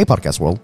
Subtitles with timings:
[0.00, 0.58] Hey, podcast world.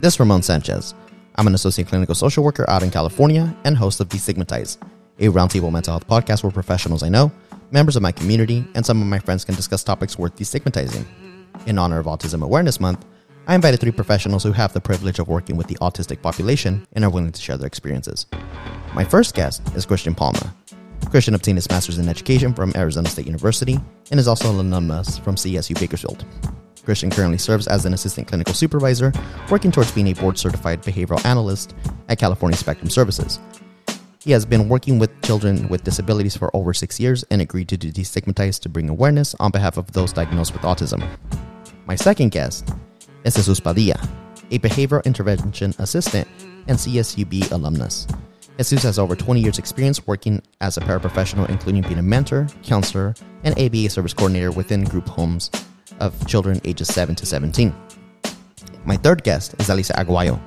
[0.00, 0.92] This is Ramon Sanchez.
[1.36, 4.76] I'm an associate clinical social worker out in California and host of Destigmatize,
[5.18, 7.32] a roundtable mental health podcast where professionals I know,
[7.70, 11.06] members of my community, and some of my friends can discuss topics worth destigmatizing.
[11.64, 13.06] In honor of Autism Awareness Month,
[13.46, 17.02] I invited three professionals who have the privilege of working with the autistic population and
[17.02, 18.26] are willing to share their experiences.
[18.92, 20.54] My first guest is Christian Palma.
[21.08, 23.80] Christian obtained his master's in education from Arizona State University
[24.10, 26.26] and is also an alumnus from CSU Bakersfield.
[26.84, 29.12] Christian currently serves as an assistant clinical supervisor,
[29.50, 31.74] working towards being a board certified behavioral analyst
[32.08, 33.38] at California Spectrum Services.
[34.18, 37.78] He has been working with children with disabilities for over six years and agreed to
[37.78, 41.06] destigmatize to bring awareness on behalf of those diagnosed with autism.
[41.86, 42.72] My second guest
[43.24, 44.00] is Jesus Padilla,
[44.50, 46.28] a behavioral intervention assistant
[46.68, 48.06] and CSUB alumnus.
[48.58, 53.14] Jesus has over 20 years' experience working as a paraprofessional, including being a mentor, counselor,
[53.42, 55.50] and ABA service coordinator within group homes
[56.00, 57.74] of children ages 7 to 17.
[58.84, 60.40] My third guest is Elysia Aguayo,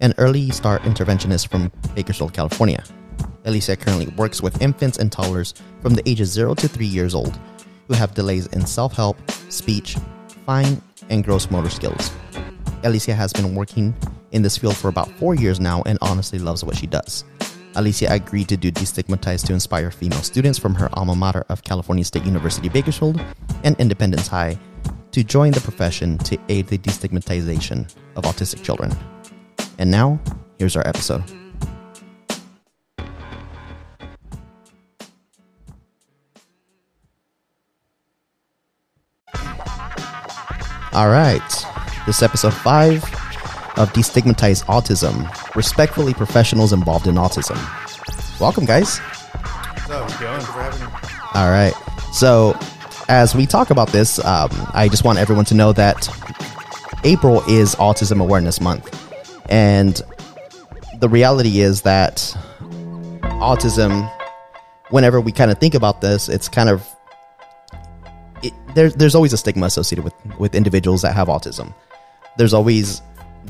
[0.00, 2.82] an early start interventionist from Bakersfield, California.
[3.44, 7.38] Elysia currently works with infants and toddlers from the ages 0 to 3 years old
[7.88, 9.16] who have delays in self help,
[9.48, 9.96] speech,
[10.46, 12.10] fine, and gross motor skills.
[12.82, 13.94] Elysia has been working
[14.30, 17.24] in this field for about four years now and honestly loves what she does.
[17.78, 22.04] Elysia agreed to do Destigmatize to inspire female students from her alma mater of California
[22.04, 23.20] State University Bakersfield
[23.62, 24.58] and Independence High
[25.12, 28.92] to join the profession to aid the destigmatization of autistic children.
[29.78, 30.18] And now,
[30.58, 31.22] here's our episode.
[40.92, 41.64] All right,
[42.06, 43.04] this episode five
[43.78, 47.56] of Destigmatize Autism, respectfully professionals involved in autism.
[48.40, 49.00] Welcome, guys.
[51.34, 51.72] All right.
[52.12, 52.58] So,
[53.08, 56.08] as we talk about this, um, I just want everyone to know that
[57.04, 58.94] April is Autism Awareness Month.
[59.48, 60.02] And
[60.98, 62.16] the reality is that
[63.40, 64.12] autism,
[64.90, 66.86] whenever we kind of think about this, it's kind of
[68.42, 71.72] it, there's there's always a stigma associated with with individuals that have autism.
[72.36, 73.00] There's always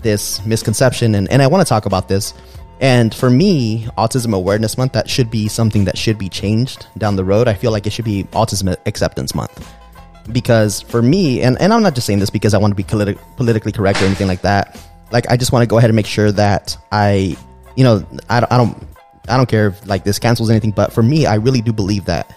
[0.02, 2.34] this misconception, and, and I want to talk about this.
[2.80, 7.16] And for me, Autism Awareness Month, that should be something that should be changed down
[7.16, 7.48] the road.
[7.48, 9.68] I feel like it should be Autism Acceptance Month.
[10.30, 12.84] Because for me, and, and I'm not just saying this because I want to be
[12.84, 14.78] politi- politically correct or anything like that.
[15.10, 17.36] Like, I just want to go ahead and make sure that I,
[17.76, 18.76] you know, I, I don't,
[19.28, 22.04] I don't care if like this cancels anything, but for me, I really do believe
[22.04, 22.32] that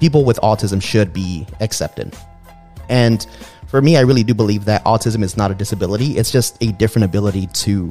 [0.00, 2.14] people with autism should be accepted.
[2.88, 3.26] And
[3.68, 6.16] for me, I really do believe that autism is not a disability.
[6.18, 7.90] It's just a different ability to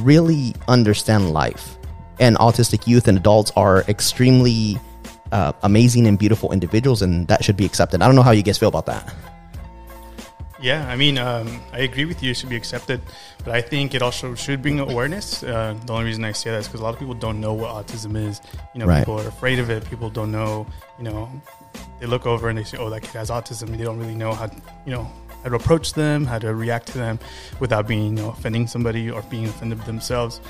[0.00, 1.76] really understand life.
[2.18, 4.78] And autistic youth and adults are extremely
[5.32, 8.02] uh, amazing and beautiful individuals, and that should be accepted.
[8.02, 9.12] I don't know how you guys feel about that.
[10.60, 12.30] Yeah, I mean, um, I agree with you.
[12.30, 13.02] It should be accepted,
[13.44, 15.42] but I think it also should bring awareness.
[15.42, 17.52] Uh, the only reason I say that is because a lot of people don't know
[17.52, 18.40] what autism is.
[18.72, 19.00] You know, Right.
[19.00, 19.84] people are afraid of it.
[19.90, 20.66] People don't know.
[20.96, 21.28] You know,
[22.00, 24.14] they look over and they say, "Oh, that kid has autism." And they don't really
[24.14, 24.50] know how,
[24.84, 25.10] you know,
[25.42, 27.18] how to approach them, how to react to them,
[27.60, 30.40] without being, you know, offending somebody or being offended themselves.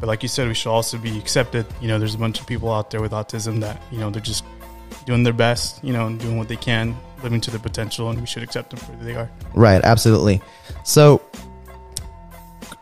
[0.00, 1.66] But like you said, we should also be accepted.
[1.80, 4.22] You know, there's a bunch of people out there with autism that you know they're
[4.22, 4.44] just
[5.06, 5.82] doing their best.
[5.84, 8.70] You know, and doing what they can, living to their potential, and we should accept
[8.70, 9.30] them for who they are.
[9.54, 10.40] Right, absolutely.
[10.84, 11.20] So,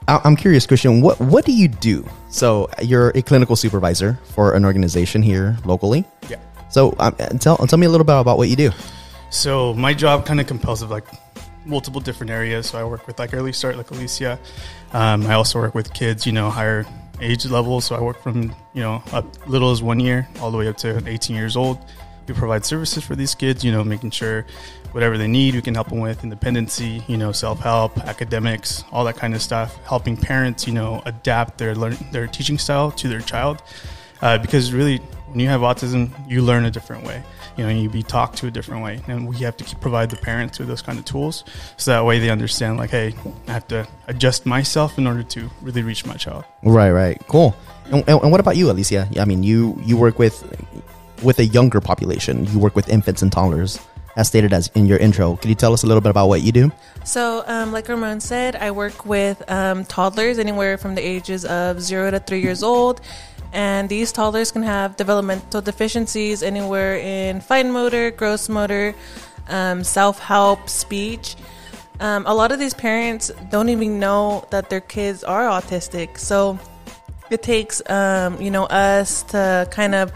[0.09, 1.01] I'm curious, Christian.
[1.01, 2.09] What what do you do?
[2.29, 6.05] So, you're a clinical supervisor for an organization here locally.
[6.29, 6.37] Yeah.
[6.69, 8.71] So, um, tell tell me a little bit about what you do.
[9.31, 11.07] So my job kind of compels of like
[11.65, 12.69] multiple different areas.
[12.69, 14.39] So I work with like early start, like Elysia.
[14.93, 16.87] Um, I also work with kids, you know, higher
[17.21, 17.87] age levels.
[17.87, 20.77] So I work from you know up little as one year all the way up
[20.79, 21.79] to 18 years old.
[22.27, 24.47] We provide services for these kids, you know, making sure
[24.91, 29.05] whatever they need, we can help them with independency, you know, self help, academics, all
[29.05, 29.77] that kind of stuff.
[29.85, 33.63] Helping parents, you know, adapt their learn their teaching style to their child,
[34.23, 35.01] uh, because really,
[35.37, 37.23] when you have autism, you learn a different way.
[37.59, 40.09] You know, you be talked to a different way, and we have to keep, provide
[40.09, 41.45] the parents with those kind of tools,
[41.77, 43.15] so that way they understand, like, hey,
[43.47, 46.45] I have to adjust myself in order to really reach my child.
[46.63, 47.55] Right, right, cool.
[47.93, 49.19] And, and, and what about you, Elysia?
[49.19, 50.43] I mean, you you work with
[51.23, 52.47] with a younger population.
[52.47, 53.79] You work with infants and toddlers,
[54.17, 55.37] as stated as in your intro.
[55.37, 56.73] Can you tell us a little bit about what you do?
[57.05, 61.83] So, um, like Ramon said, I work with um, toddlers anywhere from the ages of
[61.83, 63.03] zero to three years old.
[63.53, 68.95] And these toddlers can have developmental deficiencies anywhere in fine motor, gross motor,
[69.49, 71.37] um, self help, speech.
[72.01, 76.19] Um, a lot of these parents don't even know that their kids are autistic.
[76.19, 76.59] So,
[77.31, 80.13] it takes, um, you know, us to kind of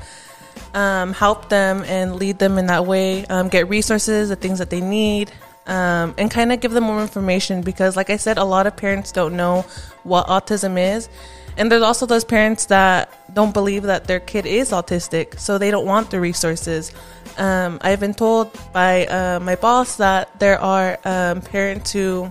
[0.75, 4.71] um, help them and lead them in that way, um, get resources, the things that
[4.71, 5.33] they need,
[5.71, 8.77] um, and kind of give them more information because, like I said, a lot of
[8.77, 9.65] parents don't know
[10.03, 11.09] what autism is.
[11.57, 15.71] And there's also those parents that don't believe that their kid is autistic, so they
[15.71, 16.93] don't want the resources.
[17.39, 22.31] Um, I've been told by uh, my boss that there are um, parents who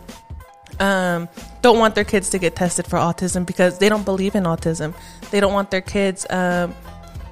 [0.80, 1.30] um,
[1.62, 4.94] don't want their kids to get tested for autism because they don't believe in autism.
[5.32, 6.76] They don't want their kids um,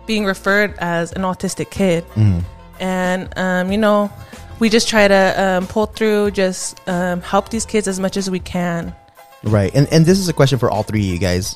[0.06, 2.06] being referred as an autistic kid.
[2.80, 4.12] And, um, you know,
[4.60, 8.30] we just try to um, pull through, just um, help these kids as much as
[8.30, 8.96] we can.
[9.44, 9.74] Right.
[9.76, 11.56] And and this is a question for all three of you guys.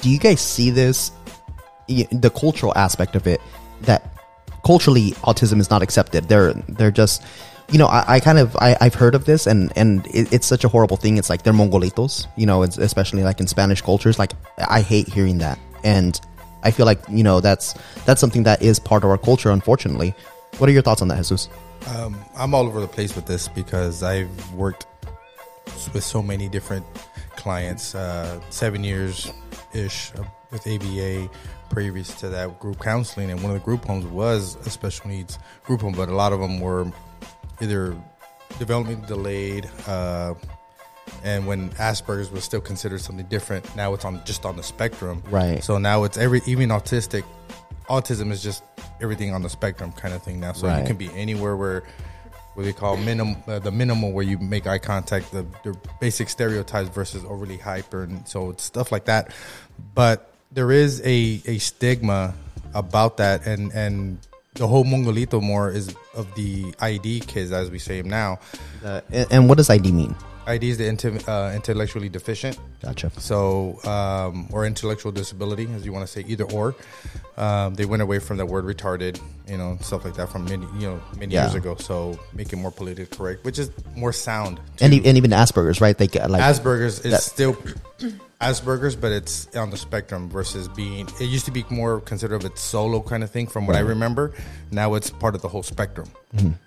[0.00, 1.12] Do you guys see this
[1.86, 3.40] the cultural aspect of it
[3.82, 4.08] that
[4.64, 6.28] culturally autism is not accepted.
[6.28, 7.22] They're they're just
[7.70, 10.46] you know, I, I kind of I, I've heard of this and and it, it's
[10.46, 11.16] such a horrible thing.
[11.16, 14.18] It's like they're Mongolitos, you know, especially like in Spanish cultures.
[14.18, 16.20] Like I hate hearing that, and
[16.62, 19.50] I feel like you know that's that's something that is part of our culture.
[19.50, 20.14] Unfortunately,
[20.58, 21.48] what are your thoughts on that, Jesus?
[21.88, 24.86] Um, I'm all over the place with this because I've worked
[25.92, 26.86] with so many different
[27.36, 29.32] clients, uh, seven years
[29.72, 30.12] ish
[30.50, 31.28] with ABA.
[31.70, 35.38] Previous to that, group counseling, and one of the group homes was a special needs
[35.64, 36.86] group home, but a lot of them were
[37.62, 37.96] either
[38.58, 40.34] development delayed, uh,
[41.24, 45.22] and when Asperger's was still considered something different, now it's on just on the spectrum.
[45.30, 45.62] Right.
[45.62, 47.24] So now it's every even autistic.
[47.92, 48.62] Autism is just
[49.02, 50.52] everything on the spectrum kind of thing now.
[50.54, 50.80] So Right.
[50.80, 51.82] you can be anywhere where
[52.54, 56.28] what they call minim, uh, the minimal where you make eye contact, the, the basic
[56.28, 59.32] stereotypes versus overly hyper, and so it's stuff like that.
[59.94, 62.34] But there is a, a stigma
[62.74, 64.18] about that, and and
[64.54, 68.38] the whole Mongolito more is of the ID kids, as we say them now.
[68.84, 70.14] Uh, and, and what does ID mean?
[70.46, 70.88] ID is the
[71.28, 72.58] uh, intellectually deficient.
[72.82, 73.10] Gotcha.
[73.18, 76.74] So, um, or intellectual disability, as you want to say, either or.
[77.36, 80.66] Um, they went away from the word retarded, you know, stuff like that from many,
[80.78, 81.44] you know, many Yeah.
[81.44, 81.76] years ago.
[81.76, 84.60] So, make it more politically correct, which is more sound.
[84.80, 85.96] And, and even Asperger's, right?
[85.96, 87.56] They get like Asperger's is that- still
[88.40, 91.06] Asperger's, but it's on the spectrum versus being.
[91.20, 93.80] It used to be more considered of its solo kind of thing, from what I
[93.80, 94.32] remember.
[94.72, 96.08] Now it's part of the whole spectrum,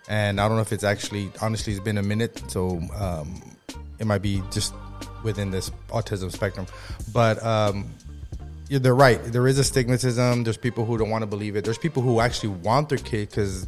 [0.08, 1.32] and I don't know if it's actually.
[1.42, 3.42] Honestly, it's been a minute, so um,
[4.00, 4.74] it might be just
[5.24, 6.68] within this autism spectrum.
[7.14, 7.90] But um,
[8.70, 9.22] they're right.
[9.24, 10.44] There is a stigmatism.
[10.44, 11.66] There's people who don't want to believe it.
[11.66, 13.68] There's people who actually want their kid because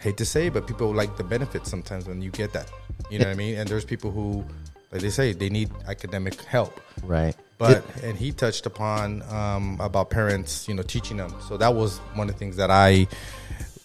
[0.00, 2.70] hate to say, it, but people like the benefits sometimes when you get that.
[3.10, 3.56] You know what I mean?
[3.56, 4.44] And there's people who,
[4.92, 6.80] like they say, they need academic help.
[7.02, 7.34] right.
[7.56, 11.32] But and he touched upon um, about parents, you know, teaching them.
[11.48, 13.06] So that was one of the things that I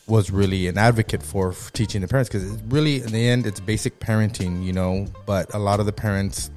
[0.10, 3.46] was really an advocate for, for teaching the parents because it's really in the end
[3.46, 5.08] it's basic parenting, you know.
[5.26, 6.50] But a lot of the parents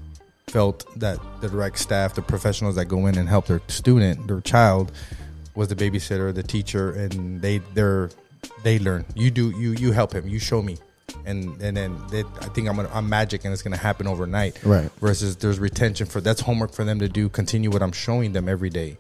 [0.48, 4.40] felt that the direct staff, the professionals that go in and help their student, their
[4.40, 4.92] child,
[5.54, 8.10] was the babysitter, the teacher, and they they're
[8.62, 9.04] they learn.
[9.14, 10.26] You do you you help him.
[10.26, 10.78] You show me,
[11.26, 14.58] and and then they, I think I'm gonna, I'm magic, and it's gonna happen overnight.
[14.64, 14.90] Right.
[15.00, 17.28] Versus there's retention for that's homework for them to do.
[17.28, 18.96] Continue what I'm showing them every day.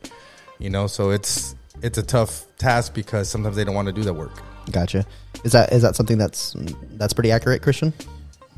[0.58, 4.02] You know, so it's it's a tough task because sometimes they don't want to do
[4.02, 4.42] that work.
[4.70, 5.04] Gotcha.
[5.44, 6.54] Is that is that something that's
[6.92, 7.92] that's pretty accurate, Christian?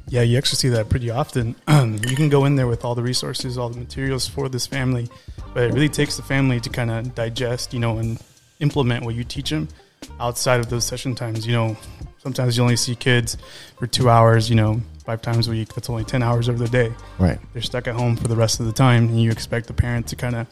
[0.08, 1.56] Yeah, you actually see that pretty often.
[1.68, 5.08] you can go in there with all the resources, all the materials for this family,
[5.54, 8.22] but it really takes the family to kind of digest, you know, and
[8.60, 9.66] implement what you teach them
[10.20, 11.46] outside of those session times.
[11.46, 11.76] You know,
[12.18, 13.38] sometimes you only see kids
[13.78, 15.72] for two hours, you know, five times a week.
[15.74, 16.92] That's only 10 hours of the day.
[17.18, 17.38] Right.
[17.54, 20.06] They're stuck at home for the rest of the time, and you expect the parent
[20.08, 20.46] to kind of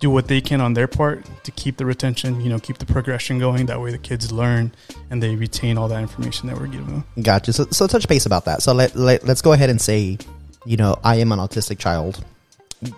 [0.00, 2.86] do what they can on their part to keep the retention, you know, keep the
[2.86, 3.66] progression going.
[3.66, 4.72] That way the kids learn
[5.10, 7.04] and they retain all that information that we're giving them.
[7.22, 7.52] Gotcha.
[7.52, 8.62] So, so touch base about that.
[8.62, 10.18] So let, let let's go ahead and say,
[10.64, 12.24] you know, I am an autistic child.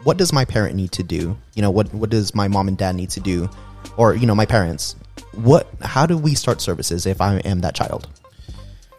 [0.04, 1.36] What does my parent need to do?
[1.54, 3.50] You know, what what does my mom and dad need to do,
[3.96, 4.94] or you know, my parents?
[5.34, 5.68] What?
[5.80, 8.08] How do we start services if I am that child?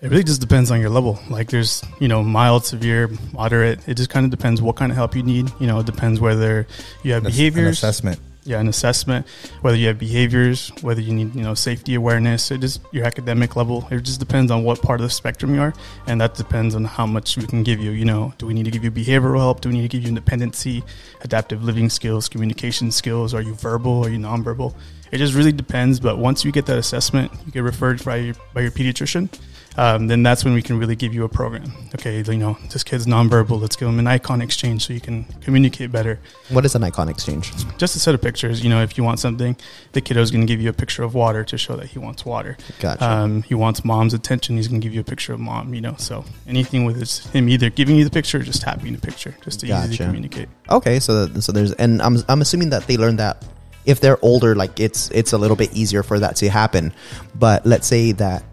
[0.03, 1.17] It really just depends on your level.
[1.29, 3.88] Like there's, you know, mild, severe, moderate.
[3.88, 5.50] It just kind of depends what kind of help you need.
[5.62, 6.67] You know, it depends whether
[7.03, 7.77] you have an behaviors.
[7.77, 8.19] assessment.
[8.43, 9.25] yeah, an assessment,
[9.62, 13.55] whether you have behaviors, whether you need, you know, safety awareness, it just your academic
[13.55, 13.88] level.
[13.91, 15.74] It just depends on what part of the spectrum you are,
[16.07, 17.91] and that depends on how much we can give you.
[17.91, 19.62] You know, do we need to give you behavioral help?
[19.62, 20.83] Do we need to give you independency,
[21.22, 23.33] adaptive living skills, communication skills?
[23.33, 24.03] Are you verbal?
[24.05, 24.75] Are you nonverbal?
[25.13, 26.01] It just really depends.
[26.01, 29.29] But once you get that assessment, you get referred by your, by your pediatrician.
[29.75, 31.72] Um, then that's when we can really give you a program.
[31.96, 33.60] Okay, you know, this kid's nonverbal.
[33.60, 37.10] Let's give him an icon exchange so you can communicate better What is an icon
[37.10, 37.51] exchange?
[37.77, 38.63] just a set of pictures.
[38.63, 39.56] You know, if you want something,
[39.94, 42.24] the kiddo's going to give you a picture of water to show that he wants
[42.25, 42.56] water.
[42.80, 43.03] Gotcha.
[43.03, 44.58] Um, he wants mom's attention.
[44.58, 45.74] He's going to give you a picture of mom.
[45.74, 48.94] You know, so anything with his, him either giving you the picture or just tapping
[48.94, 50.03] the picture, just to easily Gotcha.
[50.06, 50.50] communicate.
[50.70, 53.44] Okay, so so there's and I'm I'm assuming that they learn that
[53.86, 56.94] if they're older, like it's it's a little bit easier for that to happen.
[57.36, 58.44] But let's say that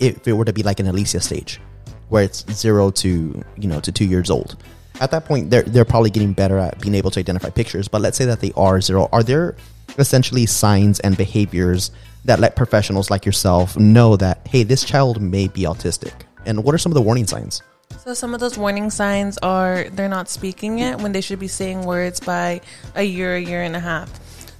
[0.00, 1.60] if it were to be like an Elysia stage,
[2.08, 4.56] where it's zero to you know to two years old.
[5.00, 7.88] At that point, they're they're probably getting better at being able to identify pictures.
[7.88, 9.08] But let's say that they are zero.
[9.12, 9.56] Are there
[9.98, 11.90] essentially signs and behaviors
[12.24, 16.12] that let professionals like yourself know that hey, this child may be autistic?
[16.46, 17.62] And what are some of the warning signs?
[18.04, 21.48] So some of those warning signs are they're not speaking yet when they should be
[21.48, 22.60] saying words by
[22.94, 24.08] a year, a year and a half.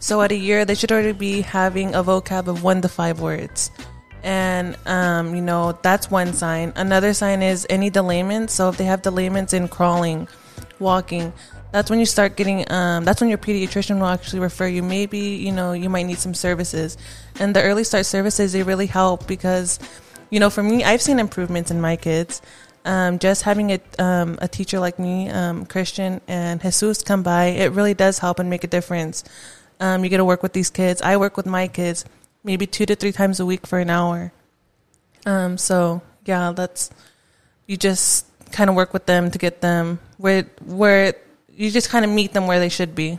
[0.00, 3.21] So at a year, they should already be having a vocab of one to five
[3.21, 3.71] words.
[4.23, 6.73] And, um, you know, that's one sign.
[6.77, 8.51] Another sign is any delayment.
[8.51, 10.29] So if they have delayments in crawling,
[10.79, 11.33] walking,
[11.71, 14.83] that's when you start getting, um, that's when your pediatrician will actually refer you.
[14.83, 16.97] Maybe, you know, you might need some services.
[17.39, 19.79] And the early start services, they really help because,
[20.31, 22.41] you know, for me, I've seen improvements in my kids.
[22.85, 27.47] Um, just having a, um, a teacher like me, um, Christian and Jesus come by,
[27.47, 29.25] it really does help and make a difference.
[29.79, 31.03] Um, you get to work with these kids.
[31.03, 32.05] I work with my kids
[32.49, 34.33] maybe two to three times a week for an hour.
[35.26, 36.90] Um, so yeah, that's
[37.67, 41.14] you just kind of work with them to get them where where
[41.52, 43.19] you just kind of meet them where they should be.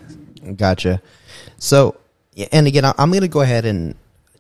[0.55, 1.01] Gotcha.
[1.59, 1.95] So,
[2.51, 3.93] and again, I'm going to go ahead and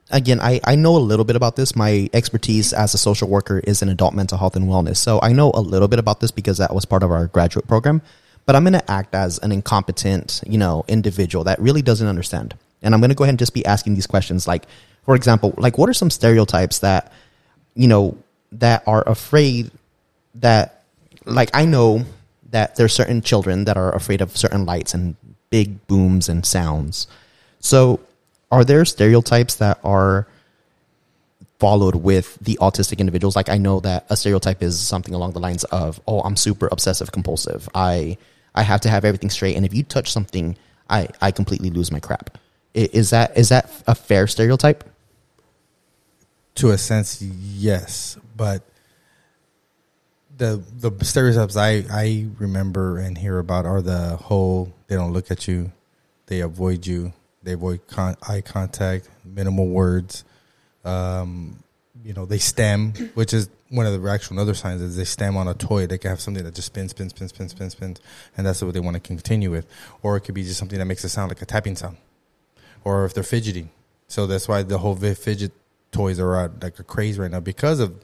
[0.09, 1.75] again, I, I know a little bit about this.
[1.75, 4.97] My expertise as a social worker is in adult mental health and wellness.
[4.97, 7.67] So I know a little bit about this because that was part of our graduate
[7.67, 8.01] program.
[8.47, 12.55] But I'm going to act as an incompetent, you know, individual that really doesn't understand.
[12.81, 14.47] And I'm going to go ahead and just be asking these questions.
[14.47, 14.65] Like,
[15.03, 17.11] for example, like what are some stereotypes that,
[17.75, 18.17] you know,
[18.53, 19.71] that are afraid
[20.35, 20.83] that,
[21.25, 22.05] like, I know
[22.51, 25.15] that there's certain children that are afraid of certain lights and
[25.49, 27.07] big booms and sounds.
[27.59, 27.99] So,
[28.51, 30.27] are there stereotypes that are
[31.59, 33.35] followed with the autistic individuals?
[33.35, 36.67] Like, I know that a stereotype is something along the lines of, "Oh, I'm super
[36.71, 37.69] obsessive compulsive.
[37.75, 38.17] I
[38.55, 40.57] I have to have everything straight, and if you touch something,
[40.89, 42.37] I I completely lose my crap."
[42.73, 44.83] Is that is that a fair stereotype?
[46.59, 48.63] to a sense, yes, but
[50.37, 55.31] the the stereotypes I I remember and hear about are the whole they don't look
[55.31, 55.71] at you,
[56.27, 60.25] they avoid you, they avoid con- eye contact, minimal words,
[60.83, 61.63] um,
[62.03, 65.37] you know, they stim, which is one of the actual other signs is they stim
[65.37, 65.87] on a toy.
[65.87, 68.01] They can have something that just spins, spins, spins, spins, spins, spins,
[68.35, 69.65] and that's what they want to continue with,
[70.01, 71.97] or it could be just something that makes a sound like a tapping sound,
[72.83, 73.69] or if they're fidgeting.
[74.07, 75.51] So that's why the whole fidget
[75.91, 77.95] toys are out like a craze right now because of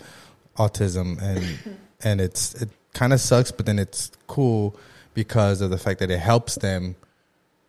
[0.57, 4.75] autism and and it's it kind of sucks but then it's cool
[5.13, 6.95] because of the fact that it helps them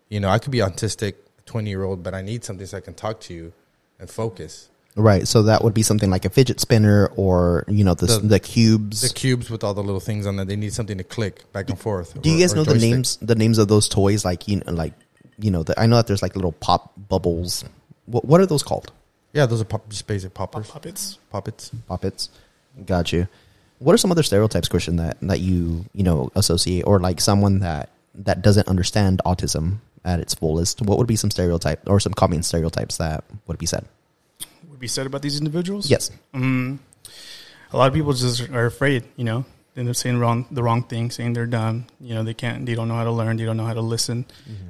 [0.09, 1.15] you know i could be autistic
[1.47, 3.53] 20 year old but i need something so i can talk to you
[3.99, 5.29] and focus Right.
[5.29, 8.41] So that would be something like a fidget spinner, or you know, the the, The-
[8.41, 9.03] cubes.
[9.03, 11.69] the cubes with all the little things on there they need something to click back
[11.69, 14.25] and forth Do you guys or know the names the names of those toys?
[14.25, 14.95] Like you know, like
[15.39, 17.65] you know, the, I know that there's like little pop bubbles.
[18.07, 18.93] What what are those called?
[19.33, 21.19] yeah those are pop, just basic poppers Puppets.
[21.31, 22.31] puppets Poppets.
[22.87, 23.29] Got you.
[23.79, 27.61] What are some other stereotypes, Christian, that that you you know associate, or like someone
[27.61, 30.81] that that doesn't understand autism at its fullest?
[30.83, 33.85] What would be some stereotype or some common stereotypes that would be said?
[34.71, 35.91] Would be said about these individuals?
[35.91, 36.11] Yes.
[36.33, 36.81] Um,
[37.73, 39.45] a lot of people just are afraid, you know.
[39.77, 41.87] Then they're saying wrong, the wrong thing, saying they're dumb.
[42.01, 43.83] You know, they can't, they don't know how to learn, they don't know how to
[43.83, 44.25] listen.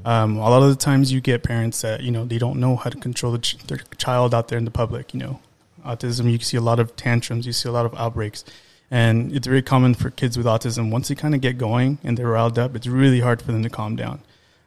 [0.05, 2.75] Um, a lot of the times, you get parents that you know they don't know
[2.75, 5.15] how to control the ch- their child out there in the public.
[5.15, 5.41] You know,
[5.85, 6.31] autism.
[6.31, 8.45] You see a lot of tantrums, you see a lot of outbreaks,
[8.91, 10.91] and it's very common for kids with autism.
[10.91, 13.63] Once they kind of get going and they're riled up, it's really hard for them
[13.63, 14.21] to calm down.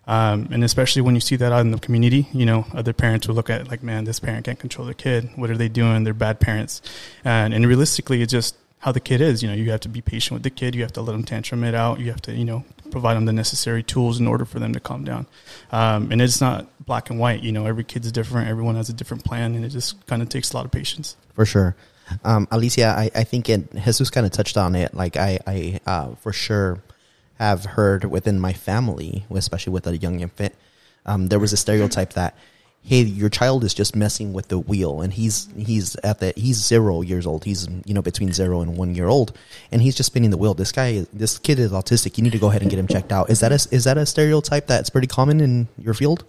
[0.07, 3.27] Um, and especially when you see that out in the community, you know, other parents
[3.27, 5.29] will look at it like, man, this parent can't control their kid.
[5.35, 6.03] What are they doing?
[6.03, 6.81] They're bad parents.
[7.23, 9.41] And, and realistically, it's just how the kid is.
[9.43, 10.75] You know, you have to be patient with the kid.
[10.75, 11.99] You have to let them tantrum it out.
[11.99, 14.79] You have to, you know, provide them the necessary tools in order for them to
[14.79, 15.27] calm down.
[15.71, 17.43] Um, and it's not black and white.
[17.43, 18.49] You know, every kid's different.
[18.49, 21.15] Everyone has a different plan, and it just kind of takes a lot of patience.
[21.33, 21.75] For sure.
[22.23, 24.93] Um, Elysia, I, I think it, Jesus kind of touched on it.
[24.93, 26.81] Like I, I uh, for sure
[27.37, 30.53] have heard within my family, especially with a young infant,
[31.05, 32.35] um, there was a stereotype that,
[32.81, 36.57] hey, your child is just messing with the wheel, and he's he's at the he's
[36.57, 37.43] zero years old.
[37.45, 39.37] He's you know between zero and one year old,
[39.71, 40.53] and he's just spinning the wheel.
[40.53, 42.17] This guy, this kid is autistic.
[42.17, 43.29] You need to go ahead and get him checked out.
[43.29, 46.23] Is that a is that a stereotype that's pretty common in your field?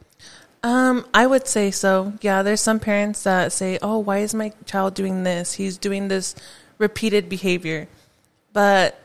[0.62, 2.12] Um, I would say so.
[2.20, 5.54] Yeah, there's some parents that say, "Oh, why is my child doing this?
[5.54, 6.34] He's doing this
[6.78, 7.88] repeated behavior."
[8.52, 8.98] But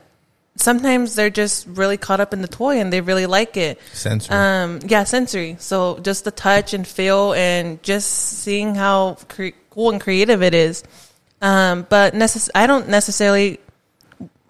[0.56, 3.78] sometimes they're just really caught up in the toy and they really like it.
[3.92, 5.56] sensory Um, yeah, sensory.
[5.58, 10.54] So just the touch and feel and just seeing how cre- cool and creative it
[10.54, 10.82] is.
[11.42, 13.60] Um, but necess- I don't necessarily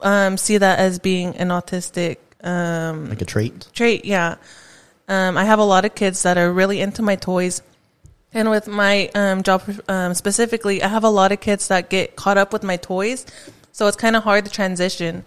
[0.01, 3.69] um, see that as being an autistic um, Like a trait?
[3.73, 4.05] trait.
[4.05, 4.37] Yeah.
[5.09, 7.63] Um, I have a lot of kids that are really into my toys.
[8.33, 12.17] And with my um, job um, specifically, I have a lot of kids that get
[12.17, 13.25] caught up with my toys.
[13.73, 15.25] So it's kind of hard to transition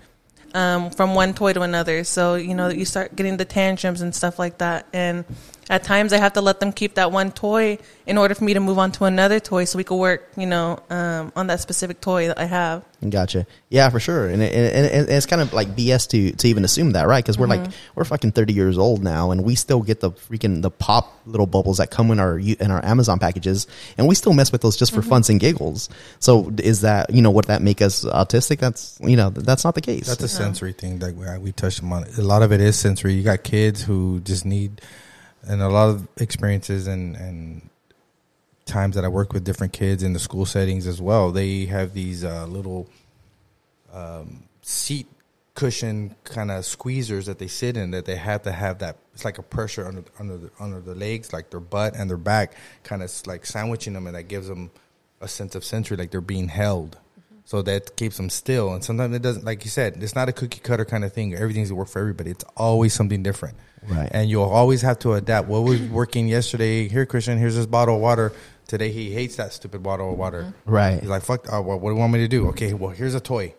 [0.54, 2.04] um, from one toy to another.
[2.04, 5.26] So you know you start getting the tantrums and stuff like that, and
[5.70, 8.56] at times I have to let them keep that one toy in order for me
[8.56, 11.60] to move on to another toy, so we could work, you know, um, on that
[11.60, 12.84] specific toy that I have.
[13.08, 13.46] Gotcha.
[13.70, 14.28] Yeah, for sure.
[14.28, 17.08] And, it, and, it, and it's kind of like BS to, to even assume that,
[17.08, 17.24] right?
[17.24, 20.62] Because we're like we're fucking thirty years old now, and we still get the freaking
[20.62, 24.34] the pop little bubbles that come in our in our Amazon packages, and we still
[24.34, 25.88] mess with those just for funs and giggles.
[26.20, 28.60] So is that you know would that make us autistic?
[28.60, 30.08] That's you know that's not the case.
[30.08, 32.04] That's a sensory thing that we, we touched on.
[32.18, 33.14] A lot of it is sensory.
[33.14, 34.82] You got kids who just need,
[35.44, 37.70] and a lot of experiences and and
[38.66, 41.32] times that I work with different kids in the school settings as well.
[41.32, 42.88] They have these uh, little
[43.92, 45.08] um, seat
[45.56, 48.98] cushion kind of squeezers that they sit in that they have to have that.
[49.14, 52.18] It's like a pressure under under the, under the legs, like their butt and their
[52.18, 52.54] back,
[52.84, 54.72] kind of like sandwiching them, and that gives them
[55.20, 56.98] a sense of sensory, like they're being held.
[57.50, 59.44] So that keeps them still, and sometimes it doesn't.
[59.44, 61.34] Like you said, it's not a cookie cutter kind of thing.
[61.34, 62.30] Everything's work for everybody.
[62.30, 64.08] It's always something different, Right.
[64.12, 65.48] And you'll always have to adapt.
[65.48, 66.88] What was working yesterday?
[66.88, 67.40] Here, Christian.
[67.40, 68.34] Here's this bottle of water.
[68.68, 70.54] Today he hates that stupid bottle of water.
[70.66, 71.00] Right.
[71.00, 71.52] He's like, "Fuck!
[71.52, 73.56] Uh, what, what do you want me to do?" Okay, well, here's a toy.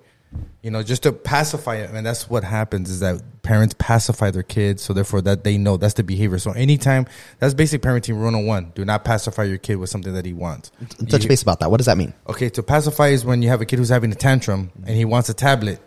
[0.62, 4.42] You know, just to pacify it, and that's what happens is that parents pacify their
[4.44, 6.38] kids, so therefore that they know that's the behavior.
[6.38, 7.06] So anytime
[7.38, 10.24] that's basic parenting rule number oh one: do not pacify your kid with something that
[10.24, 10.70] he wants.
[11.08, 11.70] Touch You- base about that.
[11.70, 12.14] What does that mean?
[12.28, 15.04] Okay, to pacify is when you have a kid who's having a tantrum and he
[15.04, 15.80] wants a tablet.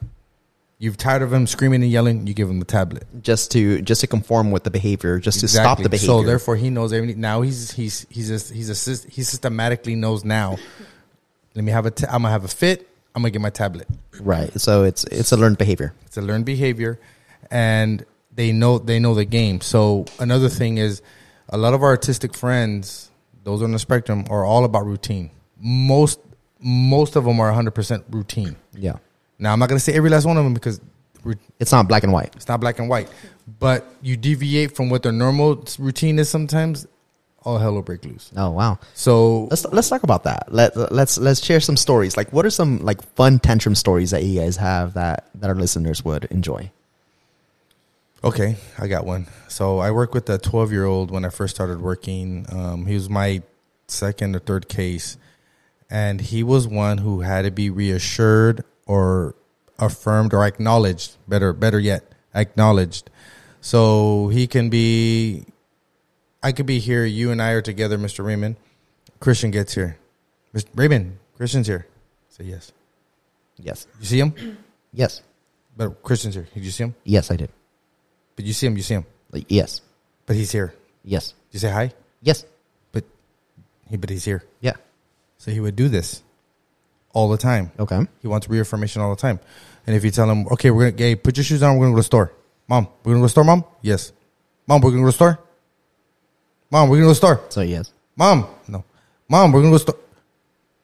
[0.79, 2.27] You've tired of him screaming and yelling.
[2.27, 3.05] You give him the tablet.
[3.21, 6.07] Just to just to conform with the behavior, just to stop the behavior.
[6.07, 7.21] So therefore, he knows everything.
[7.21, 10.57] Now he's he's he's just, he's a, he systematically knows now.
[11.55, 11.91] Let me have a.
[11.91, 12.89] T- I'm gonna have a fit.
[13.15, 13.87] I'm gonna get my tablet.
[14.19, 14.51] right.
[14.59, 15.93] So it's it's a learned behavior.
[16.05, 16.99] It's a learned behavior,
[17.51, 19.61] and they know they know the game.
[19.61, 21.01] So another thing is,
[21.49, 23.11] a lot of our autistic friends,
[23.43, 25.29] those on the spectrum, are all about routine.
[25.59, 26.19] Most
[26.59, 28.55] most of them are 100 percent routine.
[28.73, 28.97] Yeah.
[29.37, 30.79] Now I'm not gonna say every last one of them because
[31.59, 32.33] It's not black and white.
[32.35, 33.09] it's not black and white,
[33.59, 36.29] but you deviate from what their normal routine is.
[36.29, 36.87] Sometimes
[37.43, 38.31] all hell will break loose.
[38.35, 38.79] Oh wow.
[38.93, 40.47] So Let's let's talk about that.
[40.51, 42.17] Let let's let's share some stories.
[42.17, 45.55] Like, what are some like fun tantrum stories that you guys have that that our
[45.55, 46.71] listeners would enjoy?
[48.23, 49.27] Okay, I got one.
[49.49, 52.45] So I worked with a 12 year old when I first started working.
[52.49, 53.41] Um, he was my
[53.87, 55.17] second or third case,
[55.89, 59.35] and he was one who had to be reassured or
[59.77, 61.17] affirmed or acknowledged.
[61.27, 63.09] Better, better yet, acknowledged.
[63.59, 65.45] So he can be.
[66.43, 67.05] I could be here.
[67.05, 68.23] You and I are together, Mr.
[68.23, 68.57] Raymond.
[69.19, 69.97] Christian gets here.
[70.53, 70.67] Mr.
[70.75, 71.87] Raymond, Christian's here.
[72.29, 72.71] Say yes.
[73.57, 73.87] Yes.
[73.99, 74.57] You see him?
[74.95, 75.23] Yes.
[75.75, 76.47] But Christian's here.
[76.53, 76.93] Did you see him?
[77.03, 77.49] Yes, I did.
[78.35, 78.77] But you see him.
[78.77, 79.07] You see him.
[79.31, 79.81] Like, yes.
[80.27, 80.75] But he's here.
[81.03, 81.29] Yes.
[81.49, 81.91] Did you say hi?
[82.21, 82.45] Yes.
[82.91, 83.03] But
[83.89, 84.43] he, but he's here.
[84.61, 84.73] Yeah.
[85.39, 86.21] So he would do this
[87.11, 87.71] all the time.
[87.79, 88.01] Okay.
[88.21, 89.39] He wants reaffirmation all the time.
[89.87, 91.93] And if you tell him, okay, we're gonna, hey, put your shoes on, we're gonna
[91.93, 92.31] go to the store.
[92.67, 93.65] Mom, we're gonna go to the store, mom?
[93.81, 94.11] Yes.
[94.67, 95.39] Mom, we're gonna go to the store?
[96.73, 97.41] Mom, we're gonna go to the store.
[97.49, 97.93] So yes.
[98.15, 98.83] Mom, no.
[99.29, 100.01] Mom, we're gonna go to the store.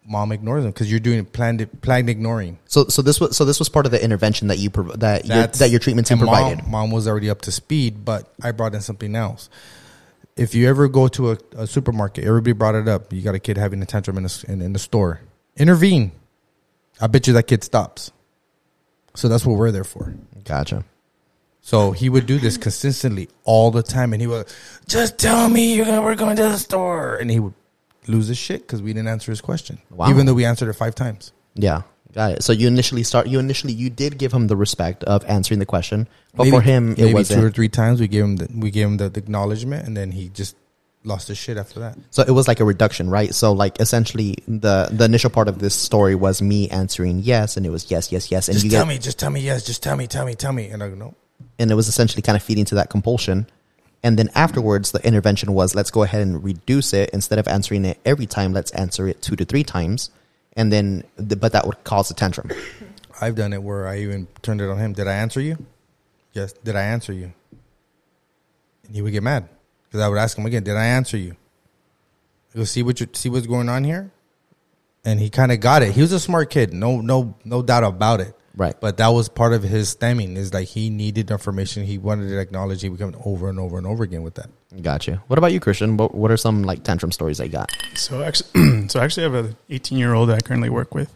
[0.05, 2.59] Mom ignores him because you're doing planned, planned ignoring.
[2.65, 5.25] So so this was so this was part of the intervention that you prov- that
[5.25, 6.67] your, That's- that your treatment team and mom- provided.
[6.67, 9.49] Mom, was already up to speed, but I brought in something else.
[10.35, 13.11] If you ever go to a, a supermarket, everybody brought it up.
[13.11, 15.21] You got a kid having a tantrum in, a, in, in the store.
[15.57, 16.11] Intervene.
[17.01, 18.11] I bet you that kid stops.
[19.15, 20.13] So that's what we're there for.
[20.43, 20.85] Gotcha.
[21.69, 24.47] So he would do this consistently all the time, and he would
[24.87, 27.53] just tell me you're gonna, we're going to the store, and he would
[28.07, 30.09] lose his shit because we didn't answer his question, Wow.
[30.09, 31.31] even though we answered it five times.
[31.53, 31.83] Yeah.
[32.11, 32.43] Got it.
[32.43, 33.27] So you initially start.
[33.27, 36.93] You initially you did give him the respect of answering the question, but for him
[36.93, 37.39] it maybe wasn't.
[37.39, 39.95] two or three times we gave him the, we gave him the, the acknowledgement, and
[39.95, 40.55] then he just
[41.03, 41.99] lost his shit after that.
[42.09, 43.31] So it was like a reduction, right?
[43.35, 47.63] So like essentially the the initial part of this story was me answering yes, and
[47.63, 49.63] it was yes, yes, yes, and just you tell get, me, just tell me yes,
[49.63, 51.13] just tell me, tell me, tell me, and I go no.
[51.57, 53.47] And it was essentially kind of feeding to that compulsion.
[54.01, 57.83] And then afterwards, the intervention was let's go ahead and reduce it instead of answering
[57.85, 58.53] it every time.
[58.53, 60.09] Let's answer it two to three times,
[60.53, 62.49] and then the, but that would cause a tantrum.
[63.21, 64.93] I've done it where I even turned it on him.
[64.93, 65.57] Did I answer you?
[66.31, 66.53] Yes.
[66.53, 67.33] Did I answer you?
[68.85, 69.49] And he would get mad
[69.85, 70.63] because I would ask him again.
[70.63, 71.35] Did I answer you?
[72.53, 74.11] He'll see what you see what's going on here,
[75.03, 75.91] and he kind of got it.
[75.91, 78.33] He was a smart kid, no, no, no doubt about it.
[78.59, 78.75] Right.
[78.77, 80.35] But that was part of his stimming.
[80.35, 81.85] Is like he needed information.
[81.85, 82.81] He wanted it acknowledged.
[82.81, 84.49] He would come over and over and over again with that.
[84.81, 85.23] Gotcha.
[85.27, 85.95] What about you, Christian?
[85.95, 87.71] What, what are some like tantrum stories that you got?
[87.95, 90.93] So actually, so I actually, I have an 18 year old that I currently work
[90.93, 91.15] with,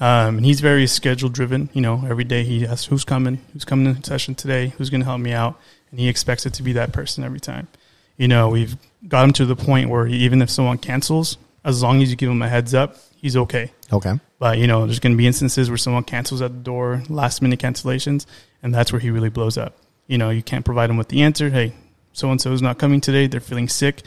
[0.00, 1.68] um, and he's very schedule driven.
[1.74, 5.02] You know, every day he asks who's coming, who's coming to session today, who's going
[5.02, 7.68] to help me out, and he expects it to be that person every time.
[8.16, 11.82] You know, we've got him to the point where he, even if someone cancels, as
[11.82, 13.72] long as you give him a heads up, he's okay.
[13.92, 14.18] Okay.
[14.38, 17.42] But you know, there's going to be instances where someone cancels at the door, last
[17.42, 18.26] minute cancellations,
[18.62, 19.76] and that's where he really blows up.
[20.06, 21.50] You know, you can't provide him with the answer.
[21.50, 21.74] Hey,
[22.12, 23.26] so and so is not coming today.
[23.26, 24.02] They're feeling sick.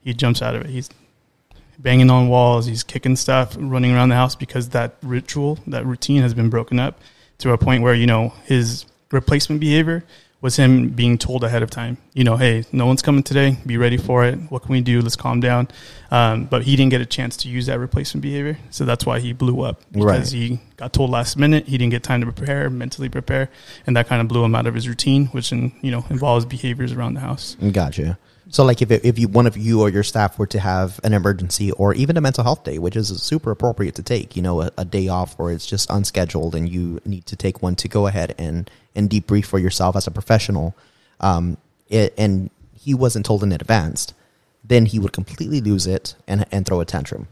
[0.00, 0.70] He jumps out of it.
[0.70, 0.90] He's
[1.78, 2.66] banging on walls.
[2.66, 6.78] He's kicking stuff, running around the house because that ritual, that routine has been broken
[6.78, 7.00] up
[7.38, 10.04] to a point where you know his replacement behavior
[10.44, 13.56] was him being told ahead of time, you know, hey, no one's coming today.
[13.64, 14.34] Be ready for it.
[14.50, 15.00] What can we do?
[15.00, 15.68] Let's calm down.
[16.10, 19.20] Um, but he didn't get a chance to use that replacement behavior, so that's why
[19.20, 20.42] he blew up because Right.
[20.50, 21.66] he got told last minute.
[21.66, 23.48] He didn't get time to prepare, mentally prepare,
[23.86, 26.44] and that kind of blew him out of his routine, which in, you know involves
[26.44, 27.56] behaviors around the house.
[27.72, 28.18] Gotcha.
[28.50, 31.14] So, like, if if you one of you or your staff were to have an
[31.14, 34.60] emergency or even a mental health day, which is super appropriate to take, you know,
[34.60, 37.88] a, a day off or it's just unscheduled, and you need to take one to
[37.88, 40.74] go ahead and and debrief for yourself as a professional,
[41.20, 41.56] um,
[41.88, 44.12] it, and he wasn't told in advance,
[44.62, 47.28] then he would completely lose it and and throw a tantrum.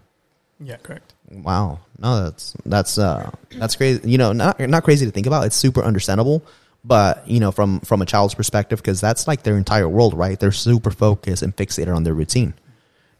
[0.61, 1.14] Yeah, correct.
[1.31, 4.09] Wow, no, that's that's uh that's crazy.
[4.09, 5.46] You know, not not crazy to think about.
[5.46, 6.42] It's super understandable,
[6.85, 10.38] but you know, from from a child's perspective, because that's like their entire world, right?
[10.38, 12.55] They're super focused and fixated on their routine.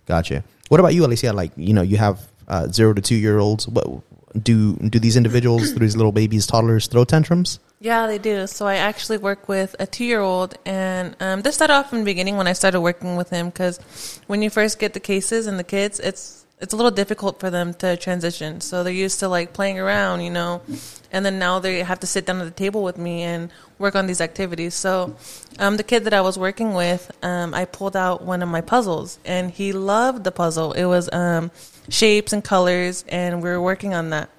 [0.07, 0.45] Gotcha.
[0.69, 1.35] What about you, Elysia?
[1.35, 3.69] Like, you know, you have uh, zero to two year olds.
[3.69, 3.87] What
[4.43, 7.61] do do these individuals, these little babies, toddlers, throw tantrums?
[7.83, 8.47] Yeah, they do.
[8.47, 11.99] So I actually work with a two year old, and um, this started off in
[11.99, 15.49] the beginning when I started working with him because when you first get the cases
[15.49, 18.61] and the kids, it's it's a little difficult for them to transition.
[18.61, 20.63] So they're used to like playing around, you know,
[21.11, 23.97] and then now they have to sit down at the table with me and work
[23.97, 24.75] on these activities.
[24.75, 25.17] So
[25.59, 28.61] um, the kid that I was working with, um, I pulled out one of my
[28.61, 30.71] puzzles, and he loved the puzzle.
[30.73, 31.51] It was um,
[31.89, 34.31] shapes and colors, and we were working on that.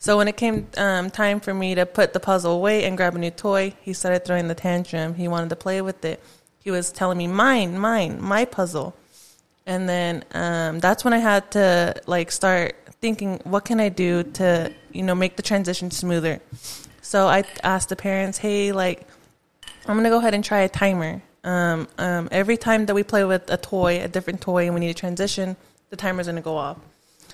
[0.00, 3.16] So when it came um, time for me to put the puzzle away and grab
[3.16, 5.14] a new toy, he started throwing the tantrum.
[5.14, 6.22] He wanted to play with it.
[6.62, 8.94] He was telling me, "Mine, mine, my puzzle."
[9.66, 14.22] And then um, that's when I had to like start thinking, what can I do
[14.22, 16.40] to you know make the transition smoother?
[17.02, 19.06] So I asked the parents, "Hey, like,
[19.86, 21.22] I'm gonna go ahead and try a timer.
[21.42, 24.80] Um, um, every time that we play with a toy, a different toy, and we
[24.80, 25.56] need a transition,
[25.90, 26.76] the timer's gonna go off."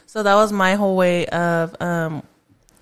[0.07, 2.23] So that was my whole way of, um,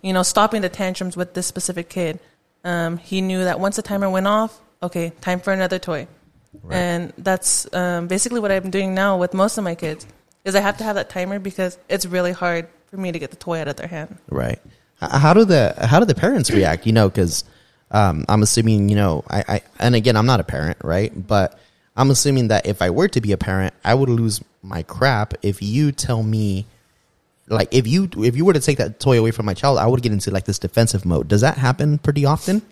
[0.02, 2.20] you know, stopping the tantrums with this specific kid.
[2.64, 6.06] Um, he knew that once the timer went off, okay, time for another toy.
[6.70, 10.06] And that's um, basically what I'm doing now with most of my kids.
[10.44, 13.30] Is I have to have that timer because it's really hard for me to get
[13.30, 14.18] the toy out of their hand.
[14.28, 14.60] Right.
[15.00, 16.84] How do the how do the parents react?
[16.84, 17.44] You know, because
[17.90, 21.12] um, I'm assuming you know, I, I and again, I'm not a parent, right?
[21.26, 21.58] But
[21.96, 25.34] I'm assuming that if I were to be a parent, I would lose my crap
[25.42, 26.66] if you tell me,
[27.48, 29.86] like, if you if you were to take that toy away from my child, I
[29.86, 31.28] would get into like this defensive mode.
[31.28, 32.62] Does that happen pretty often?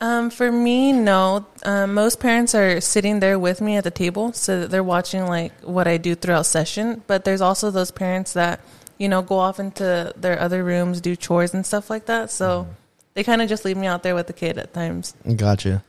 [0.00, 1.46] Um, for me, no.
[1.64, 5.26] Um, most parents are sitting there with me at the table, so that they're watching
[5.26, 7.02] like what I do throughout session.
[7.06, 8.60] But there's also those parents that
[8.98, 12.30] you know go off into their other rooms, do chores and stuff like that.
[12.30, 12.68] So
[13.14, 15.14] they kind of just leave me out there with the kid at times.
[15.36, 15.82] Gotcha.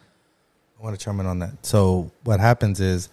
[0.79, 1.65] I want to chime in on that.
[1.65, 3.09] So what happens is,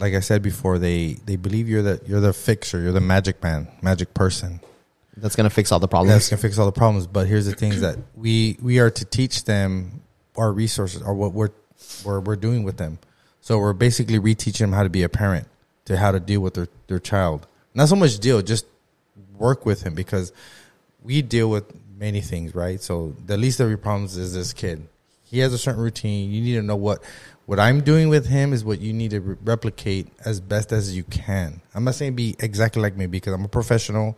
[0.00, 3.42] like I said before, they they believe you're the you're the fixer, you're the magic
[3.42, 4.60] man, magic person.
[5.16, 6.12] That's gonna fix all the problems.
[6.12, 7.06] That's gonna fix all the problems.
[7.06, 10.00] But here's the things that we we are to teach them
[10.36, 11.50] our resources or what we're
[12.04, 12.98] we're we're doing with them.
[13.42, 15.46] So we're basically reteaching them how to be a parent,
[15.86, 17.46] to how to deal with their their child.
[17.74, 18.66] Not so much deal, just
[19.36, 20.32] work with him because
[21.02, 21.64] we deal with
[21.96, 22.80] many things, right?
[22.80, 24.86] So the least of your problems is this kid.
[25.22, 26.30] He has a certain routine.
[26.30, 27.04] You need to know what
[27.50, 30.96] what I'm doing with him is what you need to re- replicate as best as
[30.96, 31.60] you can.
[31.74, 34.16] I'm not saying be exactly like me because I'm a professional.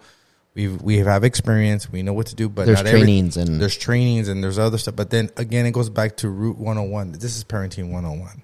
[0.54, 1.90] We we have experience.
[1.90, 4.58] We know what to do, but There's not every- trainings and- there's trainings and there's
[4.58, 4.96] other stuff.
[4.96, 7.12] But then again, it goes back to Route 101.
[7.12, 8.42] This is parenting 101.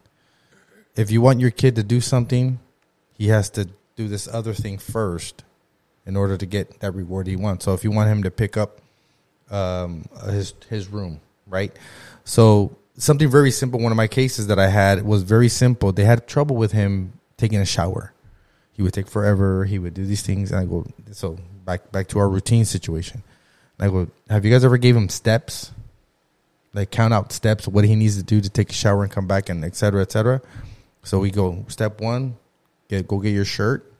[0.96, 2.58] If you want your kid to do something,
[3.12, 5.44] he has to do this other thing first
[6.06, 7.66] in order to get that reward he wants.
[7.66, 8.80] So if you want him to pick up
[9.50, 11.76] um, his his room, right?
[12.24, 13.80] So something very simple.
[13.80, 15.92] One of my cases that I had was very simple.
[15.92, 18.12] They had trouble with him taking a shower.
[18.72, 19.64] He would take forever.
[19.64, 23.22] He would do these things, and I go so back back to our routine situation.
[23.78, 25.72] And I go, have you guys ever gave him steps?
[26.74, 29.26] Like count out steps, what he needs to do to take a shower and come
[29.26, 30.42] back, and et cetera, et cetera.
[31.02, 32.36] So we go step one,
[32.88, 33.90] get go get your shirt.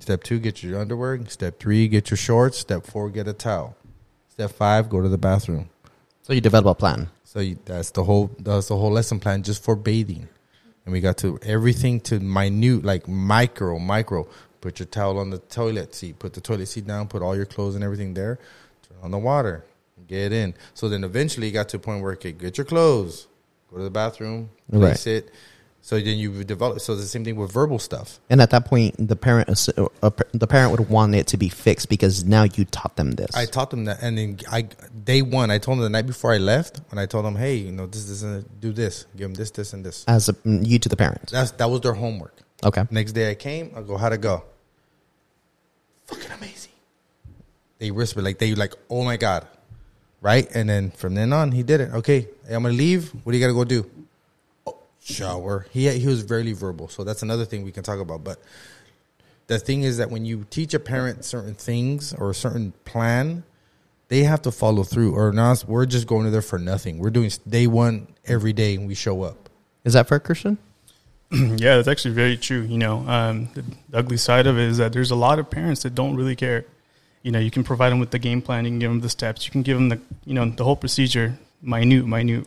[0.00, 1.24] Step two, get your underwear.
[1.28, 2.58] Step three, get your shorts.
[2.58, 3.76] Step four, get a towel.
[4.30, 5.68] Step five, go to the bathroom.
[6.22, 7.08] So you develop a plan.
[7.34, 10.28] So you, that's the whole that's the whole lesson plan just for bathing,
[10.84, 14.28] and we got to everything to minute like micro micro.
[14.60, 16.20] Put your towel on the toilet seat.
[16.20, 17.08] Put the toilet seat down.
[17.08, 18.38] Put all your clothes and everything there.
[18.88, 19.64] Turn on the water.
[20.06, 20.54] Get in.
[20.74, 23.26] So then eventually you got to a point where okay, get your clothes,
[23.68, 25.30] go to the bathroom, place it,
[25.84, 26.80] So then you develop.
[26.80, 28.18] So the same thing with verbal stuff.
[28.30, 31.90] And at that point, the parent uh, the parent would want it to be fixed
[31.90, 33.36] because now you taught them this.
[33.36, 36.32] I taught them that, and then I day one I told them the night before
[36.32, 39.34] I left, and I told them, hey, you know, this, and do this, give them
[39.34, 40.06] this, this, and this.
[40.08, 41.32] as a, you to the parents.
[41.32, 42.34] That's that was their homework.
[42.64, 42.84] Okay.
[42.90, 44.42] Next day I came, I go, how'd it go?
[46.06, 46.72] Fucking amazing.
[47.78, 49.46] They whisper like they like, oh my god,
[50.22, 50.48] right?
[50.54, 51.92] And then from then on, he did it.
[51.92, 53.10] Okay, hey, I'm gonna leave.
[53.22, 53.84] What do you gotta go do?
[55.04, 55.66] Shower.
[55.70, 58.24] He he was very verbal, so that's another thing we can talk about.
[58.24, 58.40] But
[59.48, 63.44] the thing is that when you teach a parent certain things or a certain plan,
[64.08, 65.14] they have to follow through.
[65.14, 66.98] Or not, we're just going to there for nothing.
[66.98, 69.50] We're doing day one every day, and we show up.
[69.84, 70.56] Is that fair, Christian?
[71.30, 72.62] yeah, that's actually very true.
[72.62, 75.50] You know, um, the, the ugly side of it is that there's a lot of
[75.50, 76.64] parents that don't really care.
[77.22, 79.08] You know, you can provide them with the game plan, you can give them the
[79.08, 82.46] steps, you can give them the, you know, the whole procedure, minute, minute,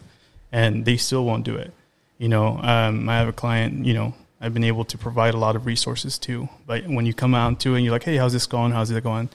[0.51, 1.73] and they still won't do it.
[2.17, 5.37] You know, um, I have a client, you know, I've been able to provide a
[5.37, 8.17] lot of resources to, but when you come out to it and you're like, hey,
[8.17, 8.71] how's this going?
[8.71, 9.29] How's it going?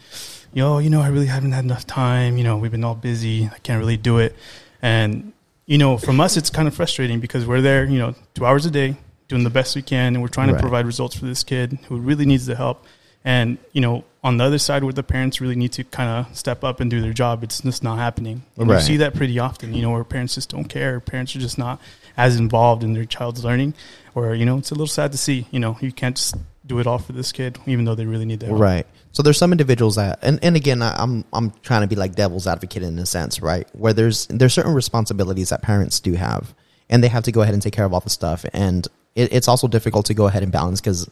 [0.53, 2.37] You know, you know, I really haven't had enough time.
[2.37, 3.47] You know, we've been all busy.
[3.53, 4.37] I can't really do it.
[4.81, 5.33] And,
[5.66, 8.66] you know, from us, it's kind of frustrating because we're there, you know, two hours
[8.66, 8.97] a day,
[9.29, 10.57] doing the best we can, and we're trying Right.
[10.59, 12.85] to provide results for this kid who really needs the help.
[13.25, 16.37] And you know, on the other side, where the parents really need to kind of
[16.37, 18.42] step up and do their job, it's just not happening.
[18.57, 18.77] And Right.
[18.81, 19.73] You see that pretty often.
[19.75, 20.99] You know, where parents just don't care.
[21.01, 21.81] Parents are just not
[22.16, 23.75] as involved in their child's learning,
[24.14, 25.46] or you know, it's a little sad to see.
[25.51, 28.25] You know, you can't just do it all for this kid, even though they really
[28.25, 28.59] need help.
[28.59, 28.87] Right.
[29.12, 32.46] So there's some individuals that, and, and again, I'm I'm trying to be like devil's
[32.46, 33.68] advocate in a sense, right?
[33.72, 36.55] Where there's there's certain responsibilities that parents do have,
[36.88, 39.33] and they have to go ahead and take care of all the stuff, and it,
[39.33, 41.11] it's also difficult to go ahead and balance because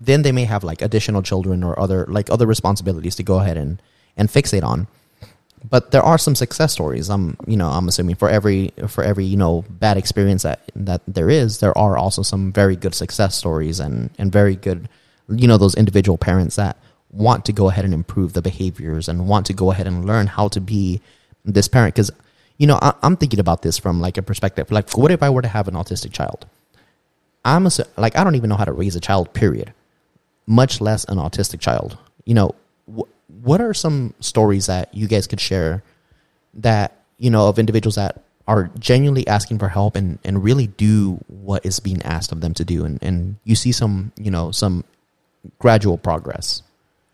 [0.00, 3.56] then they may have like additional children or other like other responsibilities to go ahead
[3.56, 3.80] and
[4.16, 4.88] and fixate on.
[5.68, 7.08] But there are some success stories.
[7.08, 11.02] I'm you know I'm assuming for every for every you know bad experience that that
[11.06, 14.88] there is, there are also some very good success stories and and very good
[15.28, 16.76] you know those individual parents that
[17.10, 20.26] want to go ahead and improve the behaviors and want to go ahead and learn
[20.26, 21.00] how to be
[21.44, 21.94] this parent.
[21.94, 22.10] Because
[22.58, 25.30] you know I, i'm thinking about this from like a perspective like what if i
[25.30, 26.46] were to have an autistic child?
[27.44, 29.72] I'm a, like i don't even know how to raise a child period
[30.48, 31.98] much less an autistic child.
[32.24, 32.54] You know
[32.90, 33.08] wh-
[33.48, 35.82] what are some stories that you guys could share
[36.54, 41.14] that you know of individuals that are genuinely asking for help and, and really do
[41.28, 44.50] what is being asked of them to do and, and you see some you know
[44.50, 44.84] some
[45.58, 46.62] gradual progress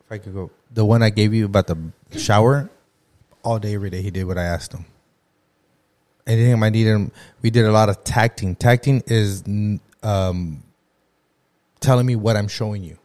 [0.06, 1.78] If I could go, the one I gave you about the
[2.18, 2.68] shower,
[3.44, 4.86] all day, every day, he did what I asked him.
[6.26, 8.56] Anything I needed him, we did a lot of tacting.
[8.56, 9.44] Tacting is
[10.02, 10.62] um,
[11.80, 12.98] telling me what I'm showing you,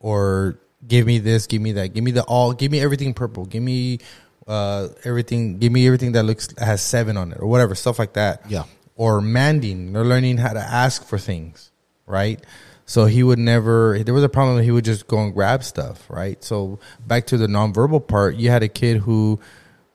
[0.00, 3.44] or give me this, give me that, give me the all, give me everything purple,
[3.46, 3.98] give me
[4.46, 8.14] uh, everything, give me everything that looks has seven on it, or whatever stuff like
[8.14, 8.42] that.
[8.48, 8.64] Yeah.
[8.96, 11.72] Or manding, they're learning how to ask for things,
[12.06, 12.40] right?
[12.86, 13.98] So he would never.
[13.98, 14.58] There was a problem.
[14.58, 16.42] That he would just go and grab stuff, right?
[16.44, 19.40] So back to the nonverbal part, you had a kid who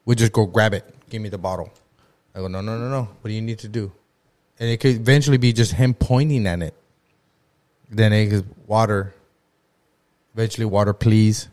[0.06, 0.84] would just go grab it.
[1.10, 1.72] Give me the bottle.
[2.34, 3.04] I go, no, no, no, no.
[3.22, 3.92] What do you need to do?
[4.60, 6.74] And it could eventually be just him pointing at it.
[7.90, 9.14] Then it goes water.
[10.34, 11.50] Eventually, water, please.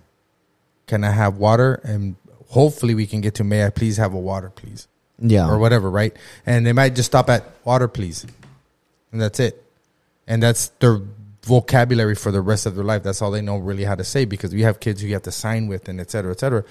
[0.86, 1.80] Can I have water?
[1.82, 2.16] And
[2.48, 5.90] hopefully, we can get to may I please have a water, please yeah or whatever,
[5.90, 6.14] right?
[6.44, 8.26] And they might just stop at water, please,
[9.12, 9.62] and that's it.
[10.26, 11.00] And that's their
[11.42, 13.02] vocabulary for the rest of their life.
[13.02, 15.22] That's all they know really how to say because we have kids who you have
[15.22, 16.64] to sign with and et cetera, et cetera.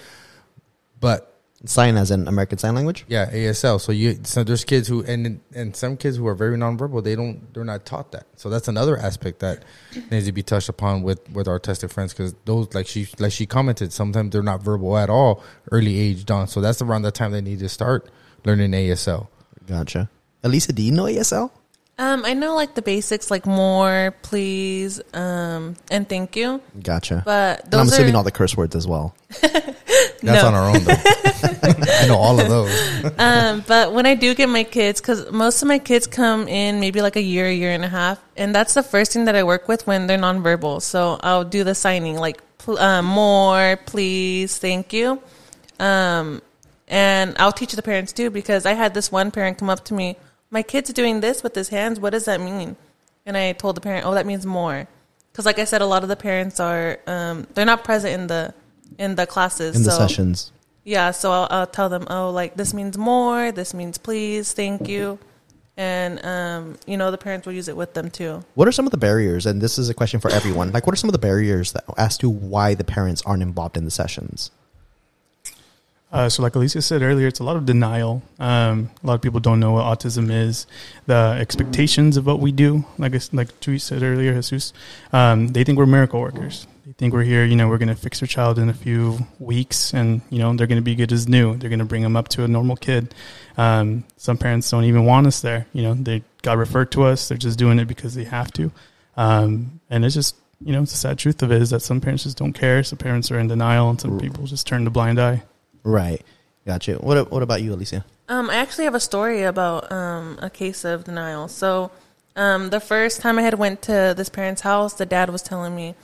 [0.99, 1.34] But
[1.65, 3.79] sign as in american sign language yeah, ASL.
[3.79, 7.03] So you so there's kids who and and some kids who are very nonverbal.
[7.03, 8.25] They don't they're not taught that.
[8.35, 9.63] So that's another aspect that
[10.11, 13.31] needs to be touched upon with with our tested friends because those like she like
[13.31, 16.47] she commented sometimes they're not verbal at all early age on.
[16.47, 18.09] So that's around the time they need to start
[18.45, 19.27] learning ASL.
[19.67, 20.09] gotcha
[20.43, 21.51] Elysia do you know asl
[21.97, 26.59] Um, I know like the basics, like more, please, um, and thank you.
[26.83, 29.15] gotcha But and i'm those assuming are, all the curse words as well
[30.25, 30.47] That's No.
[30.49, 30.95] on our own though.
[31.97, 33.11] I know all of those.
[33.17, 36.79] um, but when I do get my kids, because most of my kids come in
[36.79, 39.35] maybe like a year, a year and a half, and that's the first thing that
[39.35, 40.81] I work with when they're nonverbal.
[40.81, 45.21] So I'll do the signing, like pl- uh, more, please, thank you,
[45.79, 46.41] um,
[46.87, 49.93] and I'll teach the parents too because I had this one parent come up to
[49.93, 50.17] me,
[50.51, 51.99] my kid's doing this with his hands.
[51.99, 52.75] What does that mean?
[53.25, 54.87] And I told the parent, oh, that means more,
[55.31, 58.27] because like I said, a lot of the parents are um, they're not present in
[58.27, 58.53] the
[58.97, 60.51] in the classes in the so- sessions
[60.87, 64.87] yeah, so I'll, I'll tell them, oh, like this means more, this means please, thank
[64.87, 65.17] you,
[65.77, 68.43] and um, you know the parents will use it with them too.
[68.53, 70.93] what are some of the barriers and this is a question for everyone like what
[70.93, 73.91] are some of the barriers that as to why the parents aren't involved in the
[73.91, 74.51] sessions
[76.11, 78.21] Uh, so, like Elysia said earlier, it's a lot of denial.
[78.39, 80.65] Um, a lot of people don't know what autism is.
[81.07, 84.71] The expectations of what we do, like I s- like Chuy said earlier, Jesus,
[85.11, 86.67] um, they think we're miracle workers.
[86.85, 87.43] They think we're here.
[87.43, 90.53] You know, we're going to fix their child in a few weeks, and you know
[90.55, 91.57] they're going to be good as new.
[91.57, 93.15] They're going to bring them up to a normal kid.
[93.57, 95.65] Um, some parents don't even want us there.
[95.73, 97.27] You know, they got referred to us.
[97.27, 98.71] They're just doing it because they have to.
[99.17, 102.01] Um, and it's just you know, it's the sad truth of it is that some
[102.01, 102.83] parents just don't care.
[102.83, 105.41] Some parents are in denial, and some people just turn a blind eye.
[105.83, 106.21] Right.
[106.67, 106.97] Gotcha.
[106.97, 108.05] What What about you, Alicia?
[108.29, 111.47] Um, I actually have a story about um, a case of denial.
[111.47, 111.91] So,
[112.35, 115.75] um, the first time I had went to this parent's house, the dad was telling
[115.75, 115.95] me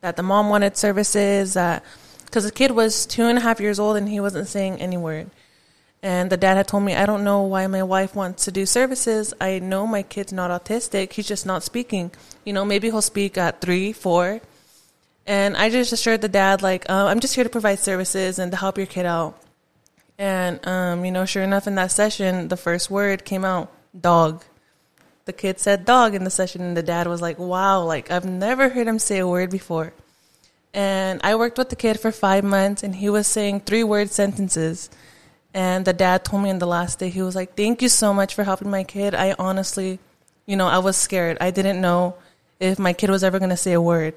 [0.00, 1.84] that the mom wanted services that
[2.24, 4.96] because the kid was two and a half years old and he wasn't saying any
[4.96, 5.30] word.
[6.02, 8.66] And the dad had told me, I don't know why my wife wants to do
[8.66, 9.34] services.
[9.40, 11.12] I know my kid's not autistic.
[11.12, 12.12] He's just not speaking.
[12.44, 14.40] You know, maybe he'll speak at three, four.
[15.26, 18.52] And I just assured the dad, like, uh, I'm just here to provide services and
[18.52, 19.42] to help your kid out.
[20.18, 24.44] And, um, you know, sure enough, in that session, the first word came out dog.
[25.28, 28.24] The kid said dog in the session, and the dad was like, wow, like, I've
[28.24, 29.92] never heard him say a word before.
[30.72, 34.10] And I worked with the kid for five months, and he was saying three word
[34.10, 34.88] sentences.
[35.52, 38.14] And the dad told me on the last day, he was like, thank you so
[38.14, 39.14] much for helping my kid.
[39.14, 39.98] I honestly,
[40.46, 41.36] you know, I was scared.
[41.42, 42.16] I didn't know
[42.58, 44.14] if my kid was ever going to say a word.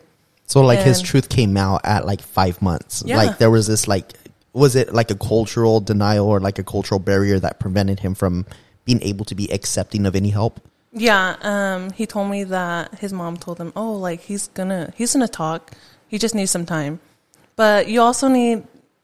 [0.47, 3.04] So like his truth came out at like five months.
[3.06, 3.17] Yeah.
[3.17, 4.13] Like there was this like
[4.54, 8.45] was it like a cultural denial or like a cultural barrier that prevented him from
[8.86, 10.62] being able to be accepting of any help?
[10.94, 15.14] Yeah, um, he told me that his mom told him, "Oh, like he's gonna he's
[15.14, 15.72] gonna talk.
[16.08, 17.00] He just needs some time."
[17.56, 18.64] But you also need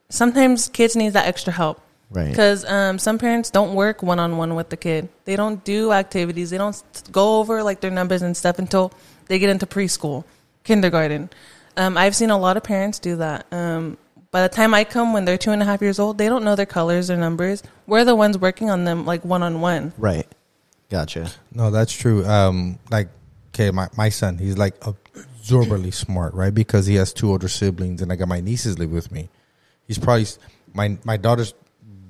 [0.10, 2.30] sometimes kids need that extra help Right.
[2.30, 5.10] because um, some parents don't work one on one with the kid.
[5.26, 6.50] They don't do activities.
[6.50, 8.92] They don't go over like their numbers and stuff until
[9.28, 10.24] they get into preschool,
[10.64, 11.30] kindergarten.
[11.76, 13.46] Um, I've seen a lot of parents do that.
[13.52, 13.98] Um,
[14.32, 16.44] by the time I come, when they're two and a half years old, they don't
[16.44, 17.64] know their colors or numbers.
[17.86, 19.94] We're the ones working on them like one on one.
[19.98, 20.28] Right.
[20.90, 21.32] Gotcha.
[21.54, 22.26] No, that's true.
[22.26, 23.10] Um, like,
[23.50, 26.54] okay, my, my son, he's like absorbently smart, right?
[26.54, 29.30] Because he has two older siblings, and I got my nieces live with me.
[29.86, 30.26] He's probably
[30.74, 31.54] my my daughter's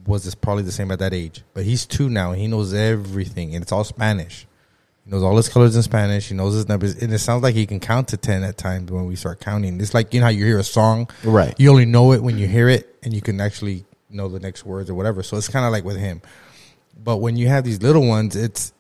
[0.06, 2.32] was this probably the same at that age, but he's two now.
[2.32, 4.48] and He knows everything, and it's all Spanish.
[5.04, 6.30] He knows all his colors in Spanish.
[6.30, 8.92] He knows his numbers, and it sounds like he can count to ten at times
[8.92, 9.80] when we start counting.
[9.82, 11.54] It's like you know how you hear a song, Right.
[11.58, 14.66] You only know it when you hear it, and you can actually know the next
[14.66, 15.24] words or whatever.
[15.24, 16.22] So it's kind of like with him.
[17.04, 18.74] But when you have these little ones, it's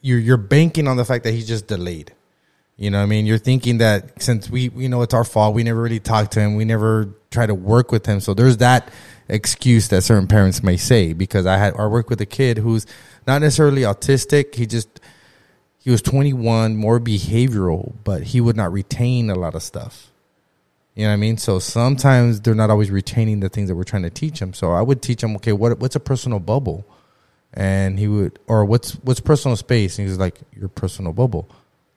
[0.00, 2.12] you're you're banking on the fact that he's just delayed.
[2.76, 3.24] You know I mean?
[3.24, 6.40] You're thinking that since we you know it's our fault, we never really talked to
[6.40, 8.20] him, we never try to work with him.
[8.20, 8.90] So there's that
[9.28, 12.86] excuse that certain parents may say because I had I worked with a kid who's
[13.26, 14.54] not necessarily autistic.
[14.54, 15.00] He just
[15.78, 20.10] he was 21, more behavioral, but he would not retain a lot of stuff.
[20.94, 21.36] You know what I mean?
[21.36, 24.54] So sometimes they're not always retaining the things that we're trying to teach them.
[24.54, 26.86] So I would teach him, okay, what what's a personal bubble?
[27.54, 29.98] And he would, or what's what's personal space?
[29.98, 31.48] And he was like, your personal bubble.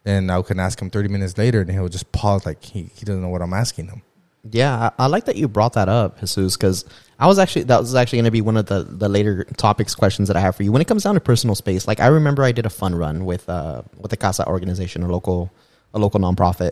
[0.05, 3.05] And I can ask him 30 minutes later, and he'll just pause, like he, he
[3.05, 4.03] doesn't know what I'm asking him.
[4.51, 6.85] Yeah, I, I like that you brought that up, Jesus, because
[7.19, 9.95] I was actually that was actually going to be one of the the later topics
[9.95, 10.71] questions that I have for you.
[10.71, 13.25] When it comes down to personal space, like I remember I did a fun run
[13.25, 15.51] with uh with the Casa organization, a local
[15.93, 16.71] a local nonprofit,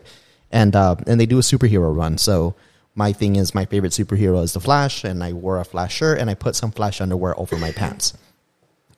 [0.51, 2.17] and uh and they do a superhero run.
[2.17, 2.55] So
[2.93, 6.19] my thing is my favorite superhero is the Flash, and I wore a Flash shirt
[6.19, 8.13] and I put some Flash underwear over my pants,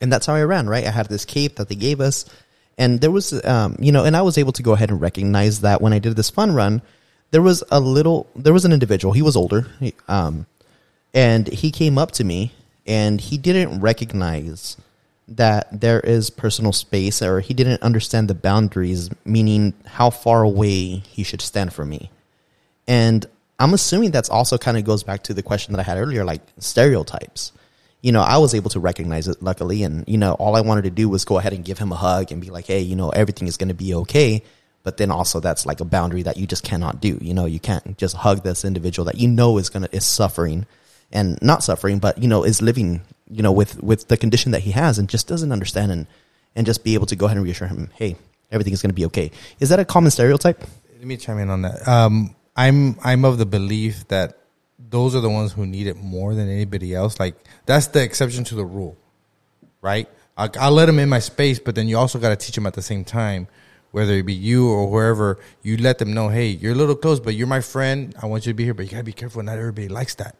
[0.00, 0.68] and that's how I ran.
[0.68, 2.24] Right, I had this cape that they gave us,
[2.76, 5.60] and there was um you know, and I was able to go ahead and recognize
[5.62, 6.82] that when I did this fun run
[7.30, 9.12] there was a little there was an individual.
[9.12, 9.66] He was older.
[9.80, 10.46] He, um
[11.14, 12.52] and he came up to me
[12.86, 14.76] and he didn't recognize
[15.26, 21.02] that there is personal space or he didn't understand the boundaries meaning how far away
[21.08, 22.10] he should stand from me.
[22.86, 23.26] And
[23.60, 26.24] i'm assuming that's also kind of goes back to the question that i had earlier
[26.24, 27.50] like stereotypes
[28.02, 30.82] you know i was able to recognize it luckily and you know all i wanted
[30.82, 32.96] to do was go ahead and give him a hug and be like hey you
[32.96, 34.42] know everything is going to be okay.
[34.84, 37.60] But then also that's like a boundary that you just cannot do you know you
[37.60, 40.66] can't just hug this individual that you know is gonna is suffering
[41.12, 44.60] and not suffering but you know is living you know with with the condition that
[44.60, 46.06] he has and just doesn't understand and
[46.56, 48.16] and just be able to go ahead and reassure him hey
[48.50, 49.30] everything is going to be okay.
[49.60, 50.62] Is that a common stereotype?
[50.98, 51.86] Let me chime in on that.
[51.86, 54.38] Um, I'm I'm of the belief that
[54.90, 57.18] those are the ones who need it more than anybody else.
[57.20, 57.34] Like
[57.66, 58.96] that's the exception to the rule,
[59.82, 60.08] right?
[60.36, 62.66] I, I'll let them in my space, but then you also got to teach them
[62.66, 63.48] at the same time,
[63.90, 65.38] whether it be you or whoever.
[65.62, 68.14] You let them know, hey, you're a little close, but you're my friend.
[68.22, 69.42] I want you to be here, but you gotta be careful.
[69.42, 70.36] Not everybody likes that.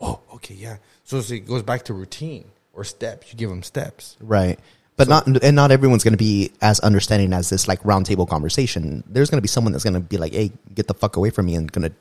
[0.00, 0.76] Oh, okay, yeah.
[1.04, 3.32] So it goes back to routine or steps.
[3.32, 4.16] You give them steps.
[4.20, 4.58] right
[4.96, 9.04] but not and not everyone's going to be as understanding as this like roundtable conversation
[9.06, 11.30] there's going to be someone that's going to be like hey get the fuck away
[11.30, 11.94] from me and going to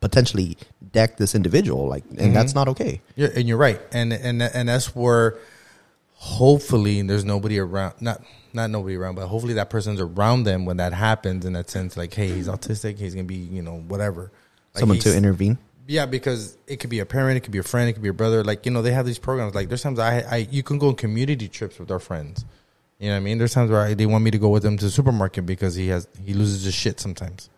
[0.00, 0.56] potentially
[0.92, 2.32] deck this individual like and mm-hmm.
[2.32, 5.38] that's not okay Yeah, and you're right, and and and that's where
[6.16, 8.22] hopefully there's nobody around, not
[8.52, 11.44] not nobody around, but hopefully that person's around them when that happens.
[11.44, 14.32] In that sense, like, hey, he's autistic, he's gonna be, you know, whatever.
[14.74, 17.62] Like someone to intervene Yeah, because it could be a parent, it could be a
[17.62, 18.42] friend, it could be a brother.
[18.42, 19.54] Like you know, they have these programs.
[19.54, 22.44] Like there's times I, I you can go on community trips with our friends.
[22.98, 23.38] You know what I mean?
[23.38, 25.74] There's times where I, they want me to go with them to the supermarket because
[25.74, 27.50] he has he loses his shit sometimes.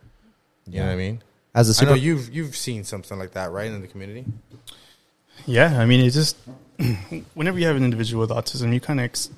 [0.67, 1.23] You know what I mean?
[1.59, 4.25] As a I know you've you've seen something like that, right, in the community.
[5.47, 6.37] Yeah, I mean, it just
[7.35, 9.31] whenever you have an individual with autism, you kind of, ex-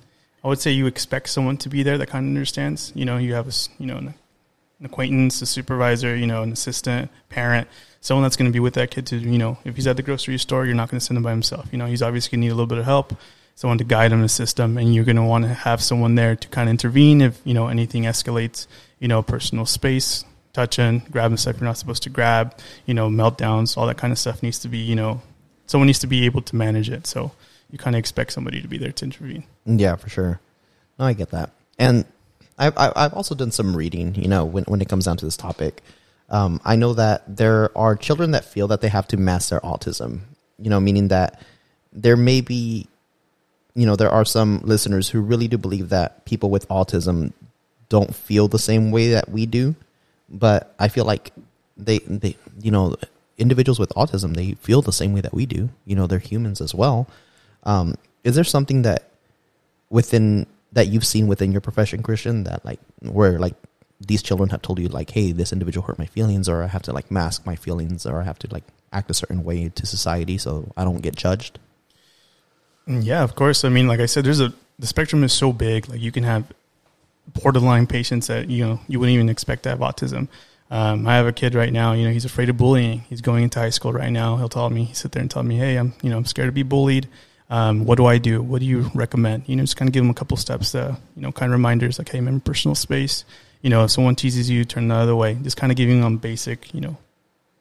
[0.45, 2.93] I would say, you expect someone to be there that kind of understands.
[2.95, 4.15] You know, you have a, you know, an,
[4.79, 7.69] an acquaintance, a supervisor, you know, an assistant, parent,
[8.01, 10.03] someone that's going to be with that kid to, you know, if he's at the
[10.03, 11.69] grocery store, you're not going to send him by himself.
[11.73, 13.15] You know, he's obviously going to need a little bit of help,
[13.55, 16.37] someone to guide him, assist him, and you're going to want to have someone there
[16.37, 18.67] to kind of intervene if you know anything escalates.
[18.99, 22.55] You know, personal space, touching, grabbing stuff you're not supposed to grab.
[22.87, 25.23] You know, meltdowns, all that kind of stuff needs to be, you know,
[25.67, 27.07] someone needs to be able to manage it.
[27.07, 27.33] So
[27.71, 29.45] you kind of expect somebody to be there to intervene.
[29.65, 30.41] Yeah, for sure.
[30.99, 31.51] No, I get that.
[31.79, 32.05] And
[32.59, 35.37] I've, I've also done some reading, you know, when, when it comes down to this
[35.37, 35.83] topic.
[36.29, 39.61] Um, I know that there are children that feel that they have to mask their
[39.61, 40.21] autism,
[40.59, 41.41] you know, meaning that
[41.93, 42.87] there may be,
[43.75, 47.33] you know, there are some listeners who really do believe that people with autism
[47.89, 49.75] don't feel the same way that we do.
[50.31, 51.33] But I feel like
[51.77, 52.97] they, they, you know,
[53.37, 55.71] individuals with autism, they feel the same way that we do.
[55.85, 57.09] You know, they're humans as well.
[57.65, 59.11] Um, is there something that
[59.89, 63.55] within that you've seen within your profession, Christian, that like where like
[64.01, 66.83] these children have told you like, hey, this individual hurt my feelings, or I have
[66.83, 69.87] to like mask my feelings, or I have to like act a certain way to
[69.87, 71.59] society so I don't get judged.
[72.87, 73.65] Mm, Yeah, of course.
[73.65, 75.89] I mean, like I said, there's a the spectrum is so big.
[75.89, 76.45] Like you can have
[77.35, 80.29] borderline patients that you know you wouldn't even expect to have autism.
[80.71, 81.93] Um, I have a kid right now.
[81.93, 83.01] You know, he's afraid of bullying.
[83.09, 84.37] He's going into high school right now.
[84.37, 86.49] He'll tell me, he sit there and tell me, "Hey, I'm you know I'm scared
[86.49, 87.09] to be bullied.
[87.49, 88.41] Um, what do I do?
[88.43, 90.97] What do you recommend?" You know, just kind of give him a couple steps to
[91.17, 93.25] you know kind of reminders like, "Hey, remember personal space."
[93.63, 95.35] You know, if someone teases you, turn the other way.
[95.35, 96.97] Just kind of giving them basic you know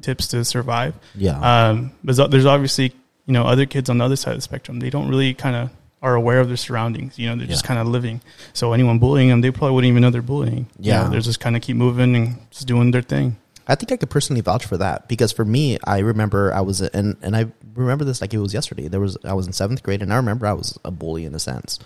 [0.01, 0.93] tips to survive.
[1.15, 1.39] Yeah.
[1.39, 2.93] Um, but there's obviously
[3.25, 4.79] you know other kids on the other side of the spectrum.
[4.79, 5.69] They don't really kind of
[6.01, 7.19] are aware of their surroundings.
[7.19, 8.21] You know, they're just kind of living.
[8.53, 10.67] So anyone bullying them, they probably wouldn't even know they're bullying.
[10.79, 11.03] You Yeah.
[11.03, 13.37] know, they're just kind of keep moving and just doing their thing.
[13.67, 16.81] I think I could personally vouch for that because for me, I remember I was
[16.81, 18.87] and and I remember this like it was yesterday.
[18.87, 21.35] There was I was in seventh grade and I remember I was a bully in
[21.35, 21.77] a sense.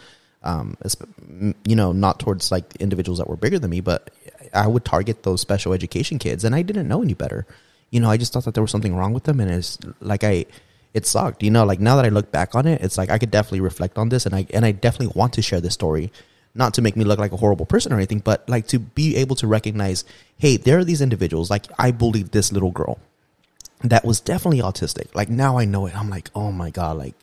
[0.43, 0.77] Um,
[1.65, 4.11] you know, not towards like individuals that were bigger than me, but
[4.53, 7.45] I would target those special education kids, and I didn't know any better.
[7.91, 10.23] You know, I just thought that there was something wrong with them, and it's like
[10.23, 10.45] I,
[10.93, 11.43] it sucked.
[11.43, 13.61] You know, like now that I look back on it, it's like I could definitely
[13.61, 16.11] reflect on this, and I and I definitely want to share this story
[16.55, 19.15] not to make me look like a horrible person or anything, but like to be
[19.15, 20.05] able to recognize,
[20.37, 21.49] hey, there are these individuals.
[21.49, 22.99] Like I bullied this little girl
[23.83, 25.13] that was definitely autistic.
[25.15, 25.97] Like now I know it.
[25.97, 27.15] I'm like, oh my god, like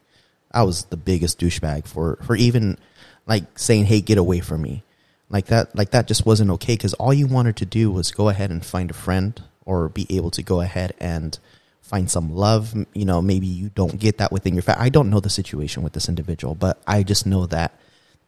[0.52, 2.78] I was the biggest douchebag for for even
[3.26, 4.82] like saying, hey, get away from me.
[5.28, 8.28] Like that, like that just wasn't okay because all you wanted to do was go
[8.28, 11.38] ahead and find a friend or be able to go ahead and
[11.90, 12.72] find some love.
[12.94, 14.86] You know, maybe you don't get that within your family.
[14.86, 17.72] I don't know the situation with this individual, but I just know that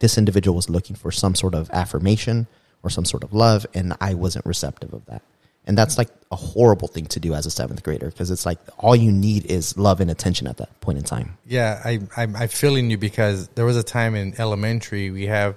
[0.00, 2.48] this individual was looking for some sort of affirmation
[2.82, 5.22] or some sort of love, and I wasn't receptive of that.
[5.64, 8.58] And that's like a horrible thing to do as a seventh grader because it's like
[8.78, 11.38] all you need is love and attention at that point in time.
[11.46, 15.56] Yeah, I, I'm, I'm feeling you because there was a time in elementary we have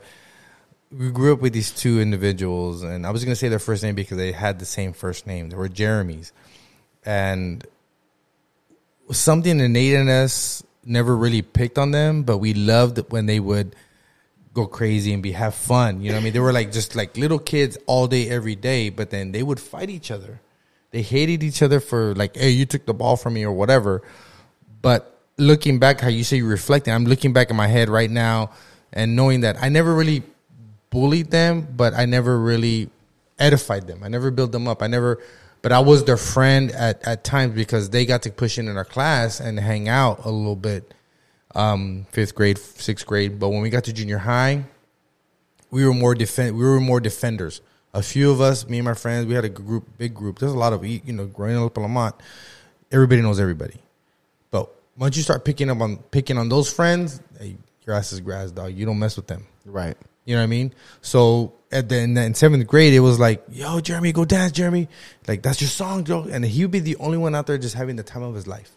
[0.91, 3.81] we grew up with these two individuals, and I was going to say their first
[3.81, 5.49] name because they had the same first name.
[5.49, 6.31] They were Jeremy's,
[7.03, 7.65] and
[9.11, 13.75] something innate in us never really picked on them, but we loved when they would
[14.53, 16.01] go crazy and be have fun.
[16.01, 16.33] You know I mean?
[16.33, 19.59] They were like just like little kids all day, every day, but then they would
[19.59, 20.39] fight each other.
[20.91, 24.01] They hated each other for like, hey, you took the ball from me or whatever.
[24.81, 28.09] But looking back, how you say you're reflecting, I'm looking back in my head right
[28.09, 28.51] now
[28.93, 30.23] and knowing that I never really
[30.89, 32.89] bullied them, but I never really
[33.37, 34.03] edified them.
[34.03, 34.81] I never built them up.
[34.81, 35.21] I never,
[35.65, 38.77] but I was their friend at, at times because they got to push in in
[38.77, 40.93] our class and hang out a little bit,
[41.55, 43.39] um, fifth grade, sixth grade.
[43.39, 44.65] But when we got to junior high,
[45.71, 47.61] we were more defend, we were more defenders.
[47.95, 50.37] A few of us, me and my friends, we had a group, big group.
[50.37, 52.13] There's a lot of, you know, growing up in Lamont,
[52.91, 53.81] everybody knows everybody.
[54.51, 57.57] But once you start picking up on picking on those friends, hey,
[57.87, 58.75] your ass is grass, dog.
[58.75, 59.47] You don't mess with them.
[59.65, 59.97] Right.
[60.25, 60.73] You know what I mean?
[61.01, 64.87] So at the in, in seventh grade, it was like, "Yo, Jeremy, go dance, Jeremy!
[65.27, 67.75] Like that's your song, Joe." And he would be the only one out there just
[67.75, 68.71] having the time of his life.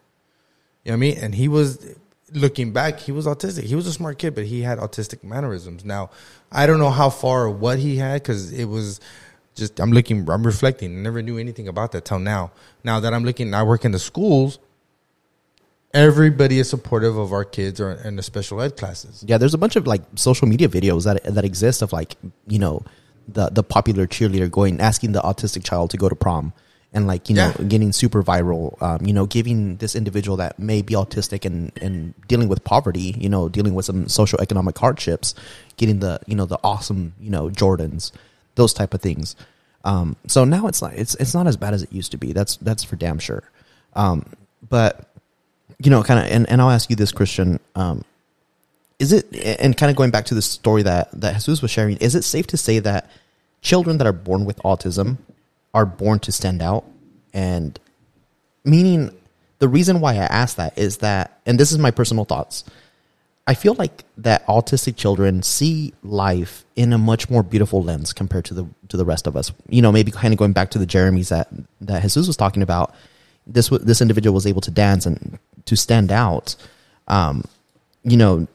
[0.85, 1.19] You know what I mean?
[1.19, 1.97] And he was
[2.33, 3.65] looking back, he was autistic.
[3.65, 5.85] He was a smart kid, but he had autistic mannerisms.
[5.85, 6.11] Now,
[6.53, 9.01] I don't know how far or what he had because it was
[9.55, 10.99] just I'm looking, I'm reflecting.
[10.99, 12.53] I never knew anything about that till now.
[12.85, 14.59] Now that I'm looking, I work in the schools.
[15.99, 19.25] Everybody is supportive of our kids or in the special ed classes.
[19.27, 22.15] Yeah, there's a bunch of like social media videos that that exist of like
[22.47, 22.85] you know
[23.27, 26.53] the the popular cheerleader going asking the autistic child to go to prom
[26.93, 27.65] and like you know Yeah.
[27.67, 28.81] getting super viral.
[28.81, 33.17] Um, you know, giving this individual that may be autistic and and dealing with poverty,
[33.19, 35.35] you know, dealing with some social economic hardships,
[35.79, 38.13] getting the you know the awesome you know Jordans,
[38.55, 39.35] those type of things.
[39.85, 42.33] Um, so now it's not it's it's not as bad as it used to be.
[42.33, 43.43] That's that's for damn sure.
[43.95, 44.25] Um,
[44.69, 45.11] but
[45.83, 47.61] you know, kind of, and, and I'll ask you this, Christian.
[47.75, 48.05] Um,
[48.99, 51.97] is it and kind of going back to the story that that Jesus was sharing?
[51.99, 53.09] Is it safe to say that
[53.63, 55.19] children that are born with autism
[55.73, 56.85] are born to stand out?
[57.33, 57.79] And
[58.65, 59.17] meaning,
[59.61, 62.65] the reason why I ask that is that, and this is my personal thoughts.
[63.47, 68.45] I feel like that autistic children see life in a much more beautiful lens compared
[68.47, 69.53] to the to the rest of us.
[69.69, 71.49] You know, maybe kind of going back to the Jeremys that
[71.81, 72.95] that Jesus was talking about.
[73.49, 76.55] This this individual was able to dance and to stand out.
[77.09, 77.45] Um,
[78.05, 78.47] you know,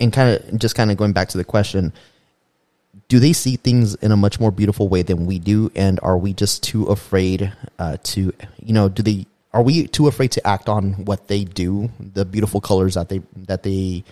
[0.00, 1.92] and kind of just kind of going back to the question:
[3.08, 6.18] Do they see things in a much more beautiful way than we do, and are
[6.18, 9.26] we just too afraid uh, to, you know, do they?
[9.52, 13.22] Are we too afraid to act on what they do, the beautiful colors that they
[13.36, 14.02] that they,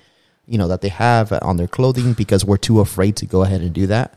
[0.46, 3.60] you know, that they have on their clothing, because we're too afraid to go ahead
[3.60, 4.14] and do that?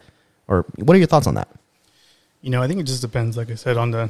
[0.48, 1.48] Or what are your thoughts on that?
[2.42, 4.10] You know, I think it just depends, like I said, on the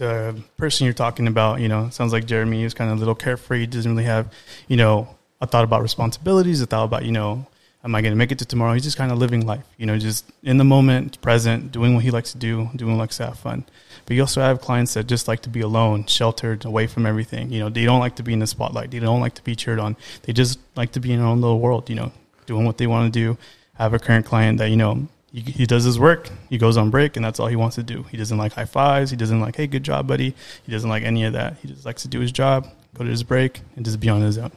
[0.00, 1.60] the person you're talking about.
[1.60, 3.66] You know, sounds like Jeremy is kind of a little carefree.
[3.66, 4.32] Doesn't really have,
[4.66, 7.46] you know, a thought about responsibilities, a thought about, you know,
[7.84, 8.74] am I going to make it to tomorrow?
[8.74, 9.64] He's just kind of living life.
[9.78, 12.98] You know, just in the moment, present, doing what he likes to do, doing what
[12.98, 13.64] likes to have fun.
[14.06, 17.52] But you also have clients that just like to be alone, sheltered, away from everything.
[17.52, 18.90] You know, they don't like to be in the spotlight.
[18.90, 19.96] They don't like to be cheered on.
[20.22, 21.88] They just like to be in their own little world.
[21.88, 22.12] You know,
[22.46, 23.38] doing what they want to do.
[23.78, 26.28] I have a current client that you know he, he does his work.
[26.48, 28.04] He goes on break, and that's all he wants to do.
[28.04, 29.10] He doesn't like high fives.
[29.10, 30.34] He doesn't like, hey, good job, buddy.
[30.64, 31.56] He doesn't like any of that.
[31.62, 34.22] He just likes to do his job, go to his break, and just be on
[34.22, 34.52] his own.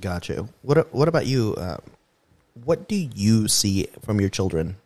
[0.00, 0.48] Gotcha.
[0.62, 1.54] What What about you?
[1.56, 1.76] Uh,
[2.64, 4.76] what do you see from your children?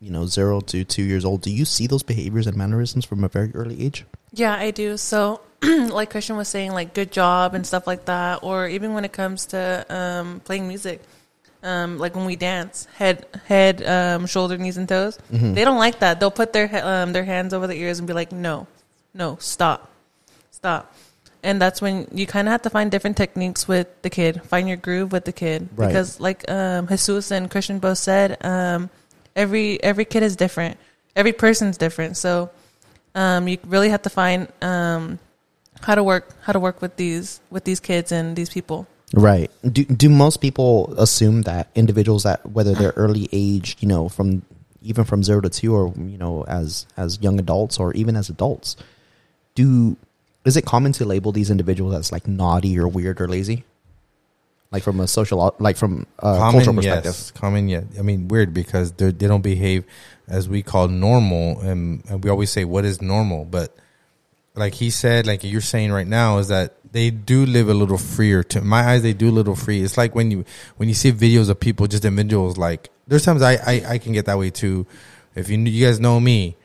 [0.00, 1.42] You know, zero to two years old.
[1.42, 4.04] Do you see those behaviors and mannerisms from a very early age?
[4.32, 4.96] Yeah, I do.
[4.96, 9.04] So, like Christian was saying, like good job and stuff like that, or even when
[9.04, 11.02] it comes to um, playing music,
[11.64, 15.18] um, like when we dance, head, head, um, shoulder, knees, and toes.
[15.30, 16.20] They don't like that.
[16.20, 18.66] They'll put their um, their hands over their ears and be like, "No,
[19.14, 19.90] no, stop,
[20.52, 20.94] stop."
[21.42, 24.66] And that's when you kind of have to find different techniques with the kid, find
[24.68, 25.88] your groove with the kid, Right.
[25.88, 28.88] because like um, Jesus and Christian both said, um,
[29.36, 30.78] every every kid is different,
[31.16, 32.16] every person's different.
[32.16, 32.50] So
[33.14, 35.18] um, you really have to find um,
[35.82, 38.86] how to work how to work with these with these kids and these people.
[39.12, 39.50] Right.
[39.62, 44.42] Do Do most people assume that individuals that whether they're early age, you know, from
[44.82, 48.28] even from zero to two, or you know, as as young adults or even as
[48.28, 48.76] adults,
[49.54, 49.96] do
[50.44, 53.64] is it common to label these individuals as like naughty or weird or lazy?
[54.70, 57.04] Like from a social, like from a cultural perspective.
[57.12, 57.30] yes.
[57.30, 57.82] Common, yeah.
[57.96, 59.84] I mean, weird because they they don't behave
[60.26, 63.44] as we call normal, and, and we always say what is normal.
[63.44, 63.74] But
[64.56, 67.98] like he said, like you're saying right now, is that they do live a little
[67.98, 68.42] freer.
[68.44, 69.82] To my eyes, they do a little free.
[69.82, 70.44] It's like when you
[70.76, 72.56] when you see videos of people, just individuals.
[72.56, 74.86] Like there's times I I, I can get that way too.
[75.34, 76.56] If you you guys know me,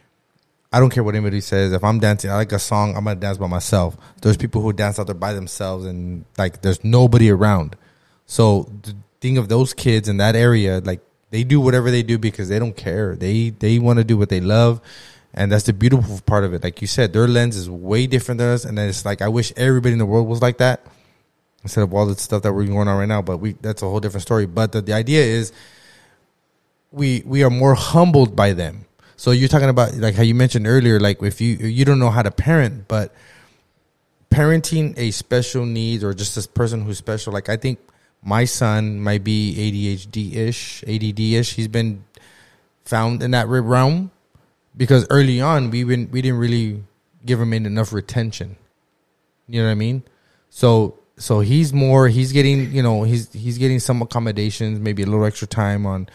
[0.71, 1.73] I don't care what anybody says.
[1.73, 3.97] If I'm dancing, I like a song, I'm gonna dance by myself.
[4.21, 7.75] There's people who dance out there by themselves, and like there's nobody around.
[8.27, 12.19] So the thing of those kids in that area, like they do whatever they do
[12.19, 13.15] because they don't care.
[13.15, 14.79] They they want to do what they love,
[15.33, 16.63] and that's the beautiful part of it.
[16.63, 19.27] Like you said, their lens is way different than us, and then it's like I
[19.27, 20.85] wish everybody in the world was like that
[21.63, 23.21] instead of all the stuff that we're going on right now.
[23.21, 24.45] But we that's a whole different story.
[24.45, 25.51] But the, the idea is
[26.91, 28.85] we we are more humbled by them.
[29.17, 32.09] So you're talking about like how you mentioned earlier, like if you you don't know
[32.09, 33.13] how to parent, but
[34.31, 37.79] parenting a special needs or just this person who's special, like I think
[38.23, 41.53] my son might be ADHD ish, ADD ish.
[41.53, 42.03] He's been
[42.85, 44.11] found in that realm
[44.75, 46.83] because early on we been we didn't really
[47.25, 48.55] give him enough retention.
[49.47, 50.03] You know what I mean?
[50.49, 55.05] So so he's more he's getting you know he's he's getting some accommodations, maybe a
[55.05, 56.07] little extra time on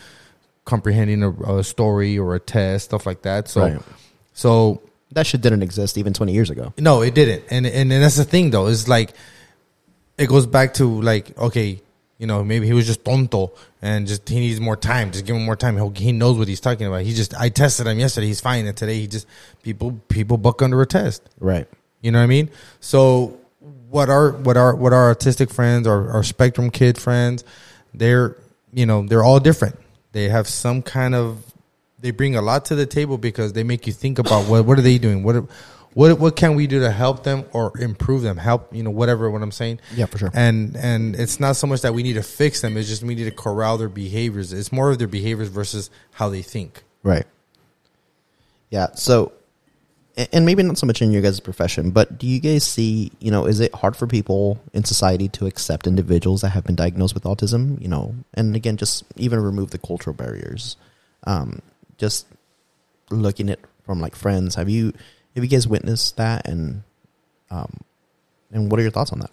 [0.65, 3.49] comprehending a, a story or a test, stuff like that.
[3.49, 3.83] So Right.
[4.33, 4.81] so
[5.13, 6.73] That shit didn't exist even twenty years ago.
[6.79, 7.45] no, it didn't.
[7.51, 8.67] And and, and that's the thing though.
[8.69, 9.13] It's like
[10.17, 11.83] it goes back to like okay,
[12.19, 13.53] you know, maybe he was just tonto
[13.83, 15.11] and just he needs more time.
[15.11, 15.77] Just give him more time.
[15.77, 17.03] He'll, he knows what he's talking about.
[17.03, 18.29] He just I tested him yesterday.
[18.29, 19.27] He's fine, and today he just
[19.62, 21.23] people people buck under a test.
[21.41, 21.67] Right.
[22.01, 22.51] You know what I mean?
[22.81, 23.39] So
[23.91, 27.45] what our what our what our autistic friends or our spectrum kid friends,
[27.93, 28.37] they're
[28.73, 29.79] you know they're all different.
[30.12, 31.53] They have some kind of
[31.99, 34.79] they bring a lot to the table because they make you think about what what
[34.79, 35.45] are they doing what
[35.95, 39.30] what what can we do to help them or improve them help you know whatever
[39.30, 40.30] what i'm saying Yeah, for sure.
[40.34, 43.14] and and it's not so much that we need to fix them it's just we
[43.14, 47.26] need to corral their behaviors it's more of their behaviors versus how they think Right.
[48.70, 48.88] Yeah.
[48.95, 49.32] So,
[50.32, 53.30] and maybe not so much in your guys' profession, but do you guys see, you
[53.30, 57.12] know, is it hard for people in society to accept individuals that have been diagnosed
[57.14, 57.80] with autism?
[57.82, 60.76] You know, and again, just even remove the cultural barriers.
[61.24, 61.61] Um,
[61.99, 62.26] just
[63.11, 64.92] looking at from like friends, have you
[65.35, 66.82] have you guys witnessed that, and
[67.51, 67.80] um,
[68.53, 69.30] and what are your thoughts on that?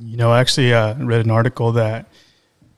[0.00, 2.06] You know, I actually uh, read an article that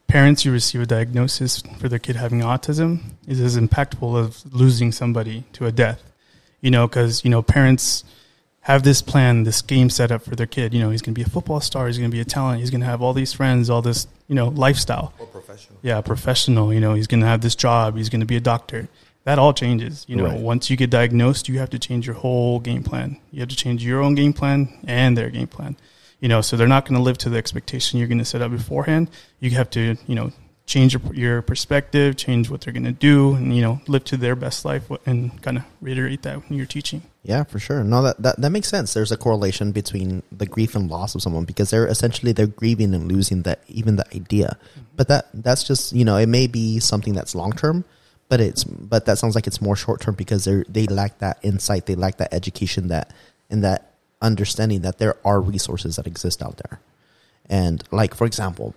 [0.07, 4.93] parents who receive a diagnosis for their kid having autism is as impactful as losing
[4.93, 6.03] somebody to a death.
[6.61, 8.05] You know, because you know parents
[8.61, 10.73] have this plan, this game set up for their kid.
[10.73, 11.87] You know, he's going to be a football star.
[11.87, 12.61] He's going to be a talent.
[12.61, 15.13] He's going to have all these friends, all this you know lifestyle.
[15.19, 16.73] or professional Yeah, professional.
[16.73, 17.97] You know, he's going to have this job.
[17.97, 18.89] He's going to be a doctor.
[19.25, 20.05] That all changes.
[20.07, 20.39] You know, Right.
[20.41, 23.17] once you get diagnosed, you have to change your whole game plan.
[23.31, 25.77] You have to change your own game plan and their game plan.
[26.21, 28.43] You know, so they're not going to live to the expectation you're going to set
[28.43, 29.11] up beforehand.
[29.41, 30.31] You have to, you know,
[30.67, 34.17] change your, your perspective, change what they're going to do, and you know, live to
[34.17, 37.03] their best life and kind of reiterate that when you're teaching.
[37.23, 37.85] Yeah, for sure.
[37.85, 38.95] No, that, that that makes sense.
[38.95, 42.95] There's a correlation between the grief and loss of someone because they're essentially they're grieving
[42.95, 44.57] and losing that even the idea.
[44.73, 44.81] Mm-hmm.
[44.97, 47.85] But that that's just you know it may be something that's long term,
[48.29, 51.39] but it's but that sounds like it's more short term because they they lack that
[51.43, 53.13] insight, they lack that education, that
[53.51, 56.81] and that understanding that there are resources that exist out there.
[57.49, 58.75] And like for example,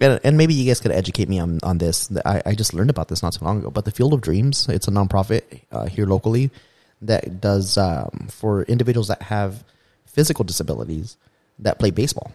[0.00, 2.10] and, and maybe you guys could educate me on on this.
[2.24, 3.70] I, I just learned about this not too long ago.
[3.70, 6.50] But the Field of Dreams, it's a nonprofit uh, here locally
[7.02, 9.64] that does um, for individuals that have
[10.06, 11.16] physical disabilities
[11.58, 12.32] that play baseball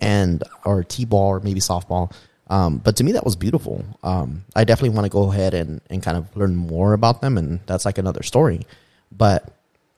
[0.00, 2.12] and or t-ball or maybe softball.
[2.50, 3.84] Um, but to me, that was beautiful.
[4.02, 7.36] Um, I definitely want to go ahead and, and kind of learn more about them,
[7.36, 8.66] and that's like another story.
[9.12, 9.52] But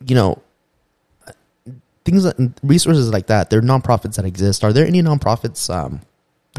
[0.05, 0.43] you know,
[2.05, 2.27] things
[2.63, 4.65] resources like that, they're nonprofits that exist.
[4.65, 6.01] Are there any nonprofits, um,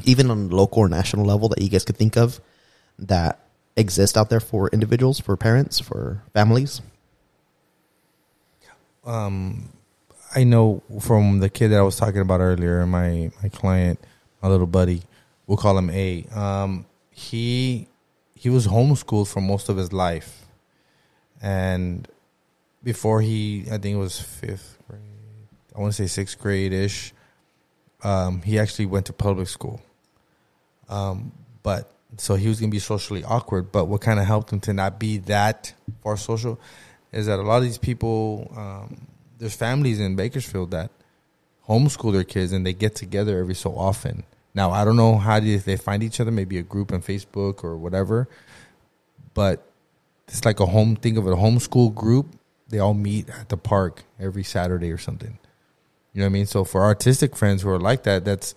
[0.06, 2.40] even on local or national level, that you guys could think of
[3.00, 3.40] that
[3.76, 6.82] exist out there for individuals, for parents, for families?
[9.06, 9.70] um,
[10.36, 14.00] I know from the kid that I was talking about earlier, my my client,
[14.42, 15.02] my little buddy,
[15.52, 16.24] we'll call him A.
[16.34, 17.90] Um, he
[18.36, 20.46] he was homeschooled for most of his life,
[21.42, 22.08] and
[22.82, 25.02] before he, I think it was fifth grade.
[25.76, 27.14] I want to say sixth grade ish.
[28.02, 29.82] Um, he actually went to public school.
[30.88, 31.34] Um,
[31.64, 33.74] but so he was gonna be socially awkward.
[33.74, 36.62] But what kind of helped him to not be that far social
[37.12, 39.06] is that a lot of these people, um,
[39.38, 40.92] there's families in Bakersfield that
[41.68, 44.24] homeschool their kids and they get together every so often.
[44.54, 47.64] Now I don't know how do they find each other, maybe a group on Facebook
[47.64, 48.28] or whatever,
[49.34, 49.66] but
[50.28, 50.96] it's like a home.
[50.96, 52.28] Think of it, a homeschool group.
[52.70, 55.38] They all meet at the park every Saturday or something.
[56.14, 56.46] You know what I mean?
[56.46, 58.56] So for autistic friends who are like that, that's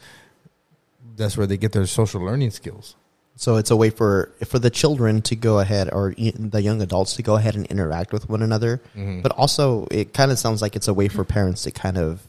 [1.16, 2.96] that's where they get their social learning skills.
[3.36, 7.16] So it's a way for for the children to go ahead, or the young adults
[7.16, 8.80] to go ahead and interact with one another.
[8.96, 9.22] Mm-hmm.
[9.22, 12.22] But also, it kind of sounds like it's a way for parents to kind of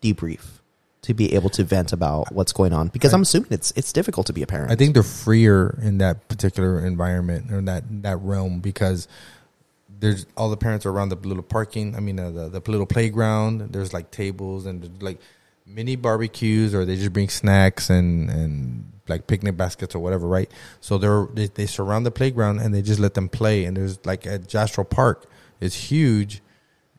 [0.00, 0.59] debrief,
[1.02, 2.88] to be able to vent about what's going on.
[2.88, 4.70] Because I'm assuming it's it's difficult to be a parent.
[4.70, 9.08] I think they're freer in that particular environment or that that realm because
[10.00, 11.94] there's all the parents are around the little parking.
[11.96, 13.72] I mean, uh, the the little playground.
[13.72, 15.18] There's like tables and like
[15.66, 20.50] mini barbecues, or they just bring snacks and and like picnic baskets or whatever, right?
[20.80, 23.64] So they're they, they surround the playground and they just let them play.
[23.64, 25.26] And there's like at Jastro Park,
[25.60, 26.42] it's huge.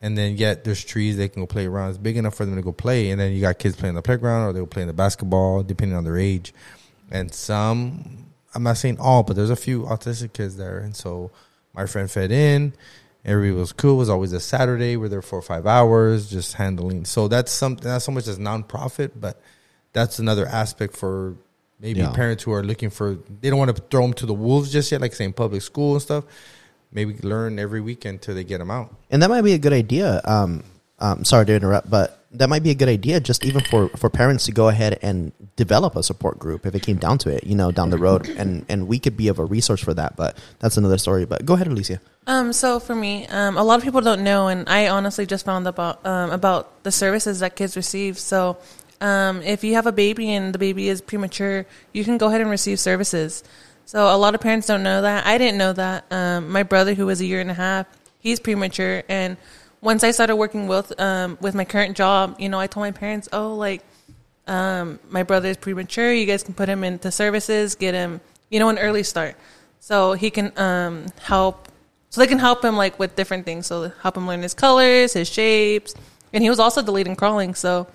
[0.01, 1.89] And then yet there's trees they can go play around.
[1.89, 3.11] It's big enough for them to go play.
[3.11, 5.95] And then you got kids playing the playground or they'll play in the basketball, depending
[5.95, 6.53] on their age.
[7.11, 8.25] And some,
[8.55, 10.79] I'm not saying all, but there's a few autistic kids there.
[10.79, 11.29] And so
[11.73, 12.73] my friend fed in.
[13.23, 13.93] Everybody was cool.
[13.93, 14.97] It was always a Saturday.
[14.97, 17.05] We're there for five hours, just handling.
[17.05, 19.39] So that's something, not so much as nonprofit, but
[19.93, 21.35] that's another aspect for
[21.79, 22.11] maybe Yeah.
[22.11, 24.91] parents who are looking for, they don't want to throw them to the wolves just
[24.91, 26.23] yet, like saying public school and stuff.
[26.91, 28.95] Maybe learn every weekend till they get them out.
[29.09, 30.21] and that might be a good idea.
[30.25, 30.63] Um,
[30.99, 34.09] um, sorry to interrupt, but that might be a good idea, just even for, for
[34.09, 37.43] parents to go ahead and develop a support group if it came down to it,
[37.43, 40.15] you know, down the road, and and we could be of a resource for that.
[40.15, 41.25] But that's another story.
[41.25, 41.99] But go ahead, Elysia.
[42.27, 45.43] Um, so for me, um, a lot of people don't know, and I honestly just
[45.43, 48.17] found about um, about the services that kids receive.
[48.17, 48.57] So,
[49.01, 52.41] um, if you have a baby and the baby is premature, you can go ahead
[52.41, 53.43] and receive services.
[53.91, 55.27] So a lot of parents don't know that.
[55.27, 56.05] I didn't know that.
[56.09, 57.87] Um, my brother, who was a year and a half,
[58.19, 59.35] he's premature, and
[59.81, 62.91] once I started working with um, with my current job, you know, I told my
[62.91, 63.83] parents, "Oh, like
[64.47, 66.13] um, my brother is premature.
[66.13, 69.35] You guys can put him into services, get him, you know, an early start,
[69.81, 71.67] so he can um, help
[72.11, 73.67] so they can help him like with different things.
[73.67, 75.95] So help him learn his colors, his shapes,
[76.31, 77.55] and he was also deleting crawling.
[77.55, 77.87] So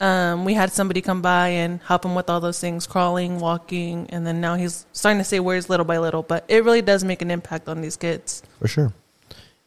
[0.00, 4.06] um, we had somebody come by and help him with all those things, crawling, walking,
[4.10, 6.22] and then now he's starting to say words little by little.
[6.22, 8.42] But it really does make an impact on these kids.
[8.58, 8.92] For sure.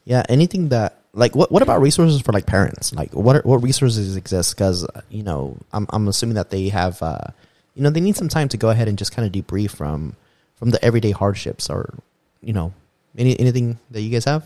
[0.06, 0.24] Yeah.
[0.28, 2.94] Anything that like what what about resources for like parents?
[2.94, 4.56] Like what are, what resources exist?
[4.56, 7.28] Because you know I'm I'm assuming that they have uh,
[7.76, 10.16] you know they need some time to go ahead and just kind of debrief from
[10.56, 11.94] from the everyday hardships or
[12.42, 12.74] you know
[13.18, 14.44] any anything that you guys have.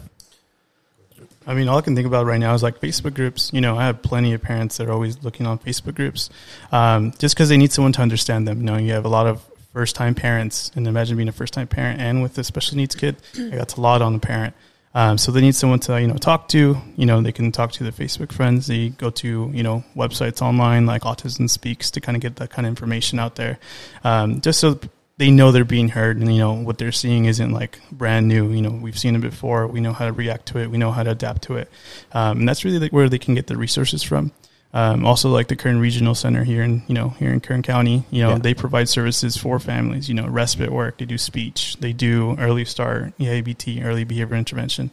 [1.47, 3.51] I mean, all I can think about right now is like Facebook groups.
[3.53, 6.29] You know, I have plenty of parents that are always looking on Facebook groups,
[6.71, 8.59] um, just because they need someone to understand them.
[8.59, 9.41] You know, you have a lot of
[9.71, 12.95] first time parents, and imagine being a first time parent and with a special needs
[12.95, 14.53] kid, that's a lot on the parent.
[14.93, 16.75] Um, so they need someone to you know talk to.
[16.95, 18.67] You know, they can talk to their Facebook friends.
[18.67, 22.49] They go to you know websites online like Autism Speaks to kind of get that
[22.49, 23.59] kind of information out there,
[24.03, 24.79] um, just so
[25.17, 28.51] they know they're being heard and you know what they're seeing isn't like brand new.
[28.51, 29.65] You know, we've seen it before.
[29.67, 30.69] We know how to react to it.
[30.69, 31.69] We know how to adapt to it,
[32.13, 34.31] um, and that's really like where they can get the resources from.
[34.73, 38.05] Um, also, like the Kern Regional Center here in you know here in Kern County,
[38.11, 38.37] you know Yeah.
[38.39, 40.07] they provide services for families.
[40.09, 40.97] You know, respite work.
[40.99, 41.77] They do speech.
[41.79, 44.91] They do early start EABT, early behavior intervention.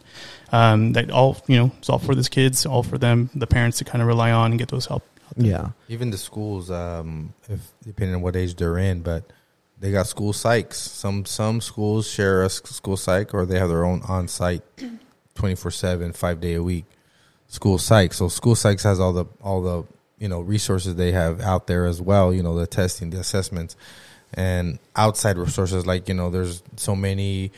[0.51, 3.77] Um, that all you know, it's all for these kids, all for them, the parents
[3.79, 5.03] to kind of rely on and get those help.
[5.35, 5.71] Yeah.
[5.89, 9.23] Even the schools, um, if depending on what age they're in, but
[9.85, 10.73] they got school psychs.
[10.73, 14.63] Some some schools share a school psych, or they have their own on site,
[15.35, 16.85] twenty four seven, five day a week
[17.47, 18.11] school psych.
[18.11, 19.83] So school psychs has all the all the
[20.17, 22.33] you know resources they have out there as well.
[22.33, 23.75] You know the testing, the assessments,
[24.33, 27.51] and outside resources like you know there's so many.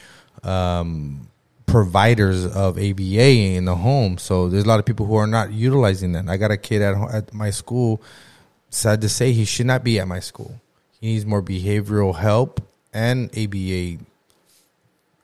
[0.43, 1.30] Um,
[1.65, 4.17] providers of ABA in the home.
[4.17, 6.30] So there's a lot of people who are not utilizing that.
[6.30, 8.01] I got a kid at at my school.
[8.69, 10.61] Sad to say, he should not be at my school.
[11.00, 12.62] He needs more behavioral help
[12.93, 14.04] and ABA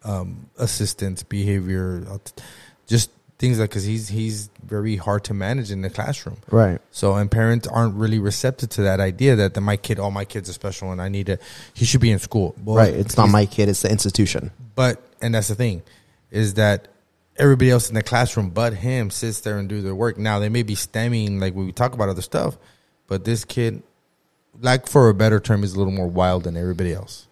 [0.04, 2.18] um, assistance, behavior, uh,
[2.88, 3.10] just
[3.40, 6.38] things like because he's he's very hard to manage in the classroom.
[6.50, 6.80] Right.
[6.92, 10.26] So and parents aren't really receptive to that idea that the, my kid, all my
[10.26, 11.38] kids are special, and I need to.
[11.74, 12.56] He should be in school.
[12.64, 12.94] Well, right.
[12.94, 13.70] It's not my kid.
[13.70, 14.52] It's the institution.
[14.76, 15.84] but and that's the thing,
[16.32, 16.88] is that
[17.38, 20.18] everybody else in the classroom but him sits there and do their work.
[20.18, 22.58] Now they may be stimming like when we talk about other stuff,
[23.08, 23.82] but this kid,
[24.60, 27.28] like for a better term, is a little more wild than everybody else.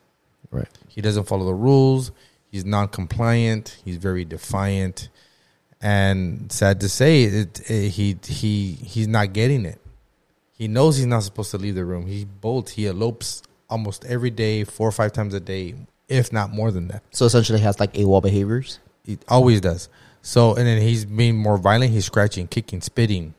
[0.50, 0.68] Right.
[0.88, 2.12] He doesn't follow the rules.
[2.52, 3.78] He's non-compliant.
[3.86, 5.10] He's very defiant,
[5.82, 9.80] and sad to say, it, it, he he he's not getting it.
[10.52, 12.08] He knows he's not supposed to leave the room.
[12.08, 12.74] He bolts.
[12.74, 15.76] He elopes almost every day, four or five times a day,
[16.10, 17.04] if not more than that.
[17.12, 18.80] So essentially, has like AWOL behaviors.
[19.06, 19.88] He always does.
[20.22, 21.94] So and then he's being more violent.
[21.94, 23.34] He's scratching, kicking, spitting,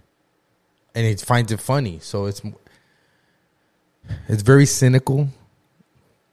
[0.94, 1.98] and he finds it funny.
[2.00, 2.40] So it's
[4.28, 5.28] it's very cynical,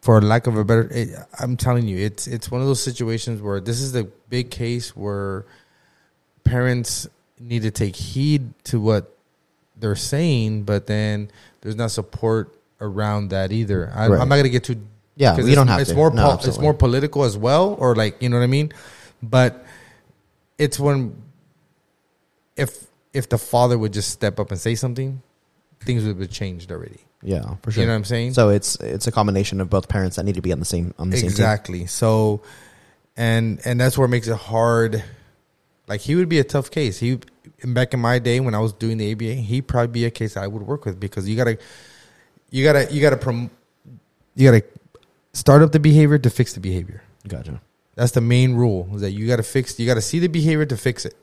[0.01, 0.87] for lack of a better.
[0.91, 1.09] It,
[1.39, 4.95] I'm telling you, it's it's one of those situations where this is the big case
[4.95, 5.45] where
[6.43, 7.07] parents
[7.39, 9.15] need to take heed to what
[9.77, 13.91] they're saying, but then there's not support around that either.
[13.93, 14.21] I, Right.
[14.21, 14.81] I'm not gonna get too
[15.15, 15.35] yeah.
[15.35, 15.95] we it's, don't have it's to.
[15.95, 18.71] more No, pol- it's more political as well, or like you know what I mean.
[19.21, 19.65] But
[20.57, 21.21] it's when
[22.55, 25.21] if if the father would just step up and say something,
[25.81, 26.99] things would have changed already.
[27.21, 27.81] Yeah, for sure.
[27.81, 28.33] You know what I'm saying?
[28.33, 30.93] So it's it's a combination of both parents that need to be on the same
[30.97, 31.31] on the same team.
[31.31, 31.85] exactly.
[31.85, 32.41] So,
[33.17, 35.03] and and that's where it makes it hard.
[35.87, 36.99] Like he would be a tough case.
[36.99, 37.19] He
[37.65, 40.37] back in my day when I was doing the ABA, he'd probably be a case
[40.37, 41.57] I would work with because you gotta,
[42.51, 43.49] you gotta, you gotta, prom-
[44.35, 44.63] you gotta
[45.33, 47.03] start up the behavior to fix the behavior.
[47.27, 47.61] Gotcha.
[47.95, 50.27] That's the main rule is that you got to fix, you got to see the
[50.27, 51.15] behavior to fix it.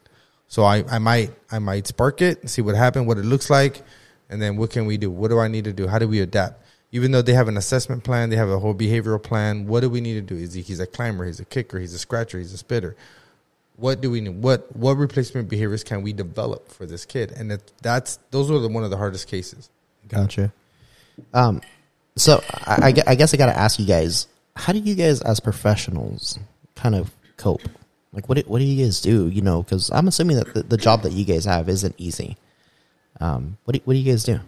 [0.46, 3.82] So I, I might, I might spark it, see what happened, what it looks like,
[4.28, 5.10] and then what can we do?
[5.10, 5.86] What do I need to do?
[5.86, 6.62] How do we adapt?
[6.92, 9.66] Even though they have an assessment plan, they have a whole behavioral plan.
[9.66, 10.40] What do we need to do?
[10.40, 12.96] Is he, he's a climber, he's a kicker, he's a scratcher, he's a spitter.
[13.76, 14.42] What do we need?
[14.42, 17.32] What what replacement behaviors can we develop for this kid?
[17.32, 19.68] And that, that's those are the, one of the hardest cases.
[20.08, 20.52] Gotcha.
[21.34, 21.60] Um,
[22.14, 25.20] so I, I I guess I got to ask you guys, how do you guys
[25.20, 26.38] as professionals
[26.74, 27.68] kind of cope?
[28.12, 29.28] Like, what do, what do you guys do?
[29.28, 32.38] You know, because I'm assuming that the, the job that you guys have isn't easy.
[33.20, 34.40] Um, what do, what do you guys do?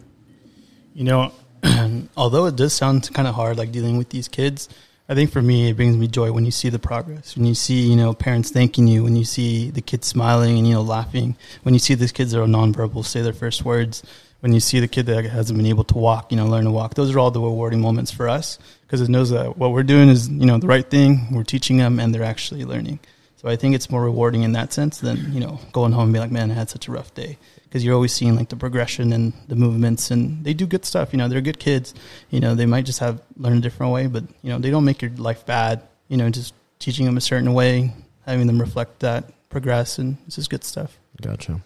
[0.93, 1.31] You know,
[2.17, 4.69] although it does sound kind of hard, like dealing with these kids,
[5.07, 7.55] I think for me it brings me joy when you see the progress, when you
[7.55, 10.81] see you know parents thanking you, when you see the kids smiling and you know
[10.81, 14.03] laughing, when you see these kids that are nonverbal say their first words,
[14.41, 16.71] when you see the kid that hasn't been able to walk, you know, learn to
[16.71, 16.93] walk.
[16.93, 20.09] Those are all the rewarding moments for us because it knows that what we're doing
[20.09, 21.27] is you know the right thing.
[21.31, 22.99] We're teaching them and they're actually learning.
[23.37, 26.13] So I think it's more rewarding in that sense than you know going home and
[26.13, 27.39] be like, man, I had such a rough day
[27.69, 31.13] because you're always seeing like the progression and the movements and they do good stuff.
[31.13, 31.93] You know, they're good kids.
[32.31, 34.85] You know, they might just have learned a different way, but you know, they don't
[34.85, 35.83] make your life bad.
[36.07, 37.93] You know, just teaching them a certain way
[38.29, 40.97] having them reflect that, progress, and it's just good stuff.
[41.21, 41.61] Gotcha.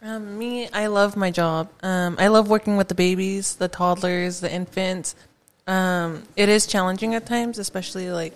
[0.00, 1.68] Um, me, I love my job.
[1.82, 5.14] Um, I love working with the babies, the toddlers, the infants.
[5.66, 8.32] Um, it is challenging at times, especially like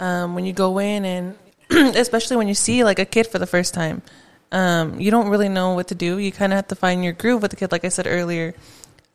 [0.00, 1.38] um, when you go in and
[1.70, 4.02] especially when you see like a kid for the first time.
[4.50, 6.18] Um, you don't really know what to do.
[6.18, 8.54] You kind of have to find your groove with the kid, like I said earlier.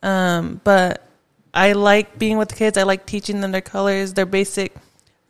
[0.02, 1.06] Um, but
[1.52, 2.78] I like being with the kids.
[2.78, 4.74] I like teaching them their colors, their basic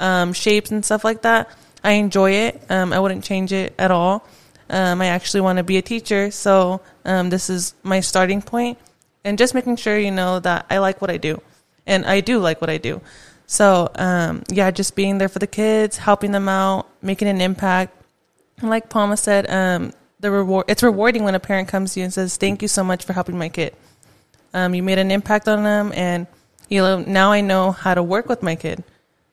[0.01, 1.49] um, shapes, and stuff like that.
[1.83, 2.63] I enjoy it.
[2.71, 4.27] Um, I wouldn't change it at all.
[4.71, 8.79] Um, I actually want to be a teacher, so um, this is my starting point,
[9.23, 11.43] and just making sure you know that I like what I do,
[11.87, 13.03] and I do like what I do.
[13.47, 13.91] So
[14.49, 17.95] yeah, just being there for the kids, helping them out, making an impact.
[18.63, 22.13] Like Palma said, um, the reward it's rewarding when a parent comes to you and
[22.13, 23.75] says, "Thank you so much for helping my kid.
[24.53, 26.27] Um, you made an impact on them, and
[26.69, 28.85] you know now I know how to work with my kid."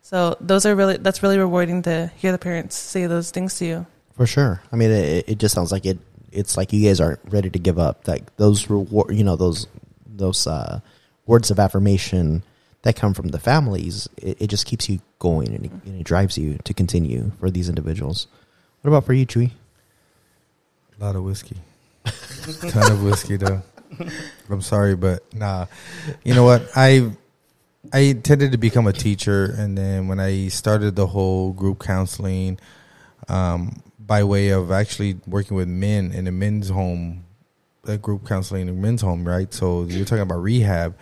[0.02, 3.66] So those are really that's really rewarding to hear the parents say those things to
[3.66, 3.86] you.
[4.18, 4.62] For sure.
[4.72, 6.00] I mean, it, it just sounds like it.
[6.32, 8.08] It's like you guys aren't ready to give up.
[8.08, 9.68] Like those reward, you know, those
[10.06, 10.82] those uh,
[11.26, 12.44] words of affirmation
[12.82, 14.10] that come from the families.
[14.18, 17.50] It, it just keeps you going and it, and it drives you to continue for
[17.50, 18.28] these individuals.
[18.82, 19.52] What about for you, Chewy?
[21.00, 21.58] A lot of whiskey.
[22.70, 23.62] Ton of whiskey, though.
[24.50, 25.68] I'm sorry, but nah.
[26.24, 26.68] You know what?
[26.76, 27.12] I
[27.94, 32.60] I intended to become a teacher, and then when I started the whole group counseling,
[33.28, 37.26] um, by way of actually working with men in a men's home,
[37.86, 39.54] a group counseling in a men's home, right?
[39.54, 40.96] So you're talking about rehab.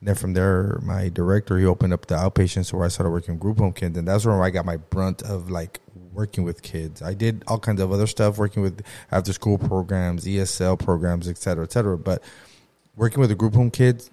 [0.00, 3.10] And then from there, my director he opened up the outpatient, so where I started
[3.10, 5.80] working group home kids, and that's where I got my brunt of like
[6.12, 7.02] working with kids.
[7.02, 11.38] I did all kinds of other stuff, working with after school programs, ESL programs, et
[11.38, 11.96] cetera, et cetera.
[11.98, 12.22] But
[12.96, 14.10] working with the group home kids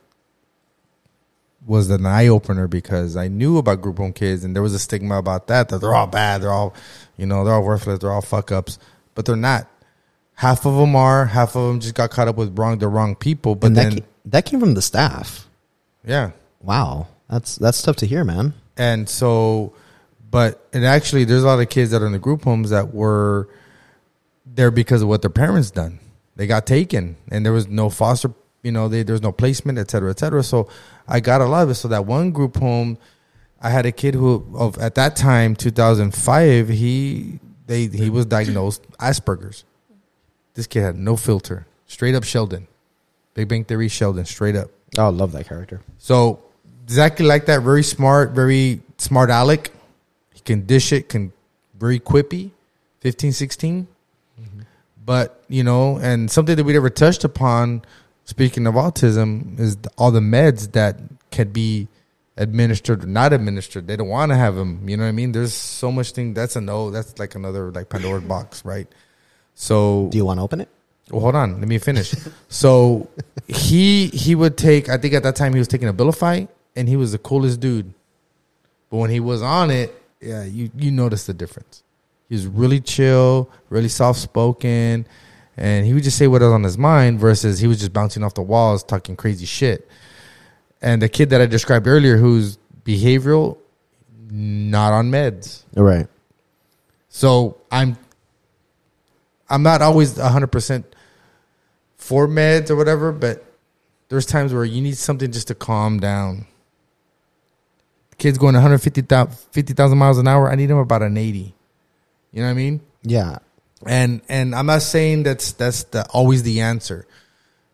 [1.66, 4.80] was an eye opener because I knew about group home kids and there was a
[4.80, 6.74] stigma about that that they're all bad, they're all
[7.18, 8.80] you know they're all worthless, they're all fuck ups,
[9.16, 9.68] but they're not.
[10.36, 13.14] Half of them are, half of them just got caught up with wrong the wrong
[13.14, 13.56] people.
[13.56, 15.50] But and then, that came, that came from the staff.
[16.06, 16.32] yeah,
[16.62, 18.54] Wow, that's that's tough to hear, man.
[18.78, 19.74] and so
[20.30, 22.94] but and actually there's a lot of kids that are in the group homes that
[22.94, 23.50] were
[24.46, 26.00] there because of what their parents done.
[26.36, 29.78] They got taken and there was no foster you know they, there was no placement
[29.78, 30.44] et cetera et cetera.
[30.44, 30.68] So
[31.08, 31.76] i got a lot of it.
[31.76, 32.98] So that one group home
[33.62, 38.84] i had a kid who of at that time 2005 he they he was diagnosed
[39.00, 39.64] asperger's.
[40.54, 41.68] This kid had no filter.
[41.86, 42.68] Straight up sheldon.
[43.34, 44.70] Big bang theory sheldon straight up.
[44.98, 45.82] Oh, I love that character.
[45.98, 46.44] so
[46.84, 49.72] exactly like that, very smart, very smart Alec.
[50.40, 51.34] He can dish it, can
[51.78, 52.52] very quippy,
[53.02, 53.88] 15, 16.
[55.06, 57.82] But, you know, and something that we never touched upon,
[58.24, 60.98] speaking of autism, is all the meds that
[61.30, 61.90] can be
[62.38, 63.86] administered or not administered.
[63.88, 64.88] They don't want to have them.
[64.88, 65.34] You know what I mean?
[65.34, 66.34] There's so much thing.
[66.34, 66.90] That's a no.
[66.90, 68.88] That's like another like Pandora's box, right?
[69.56, 70.70] So Do you want to open it?
[71.12, 72.16] well, hold on, let me finish.
[72.48, 73.10] so
[73.48, 74.88] he he would take.
[74.88, 77.60] I think at that time he was taking a Abilify, and he was the coolest
[77.60, 77.94] dude.
[78.90, 81.84] But when he was on it, yeah, you you notice the difference.
[82.28, 85.08] He was really chill, really soft spoken,
[85.58, 87.20] and he would just say what was on his mind.
[87.20, 89.90] Versus he was just bouncing off the walls, talking crazy shit.
[90.82, 93.58] And the kid that I described earlier, who's behavioral,
[94.30, 95.64] not on meds.
[95.76, 96.08] All right.
[97.10, 97.98] So I'm
[99.50, 100.84] I'm not always 100%
[101.98, 103.44] for meds or whatever, but
[104.10, 106.46] there's times where you need something just to calm down.
[108.20, 111.56] Kids going 150,000 50,000 miles an hour, I need them about an 80.
[112.32, 112.82] You know what I mean?
[113.02, 113.40] Yeah.
[113.86, 117.08] And and I'm not saying that's that's the always the answer.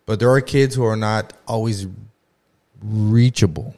[0.05, 1.87] But there are kids who are not always
[2.83, 3.75] reachable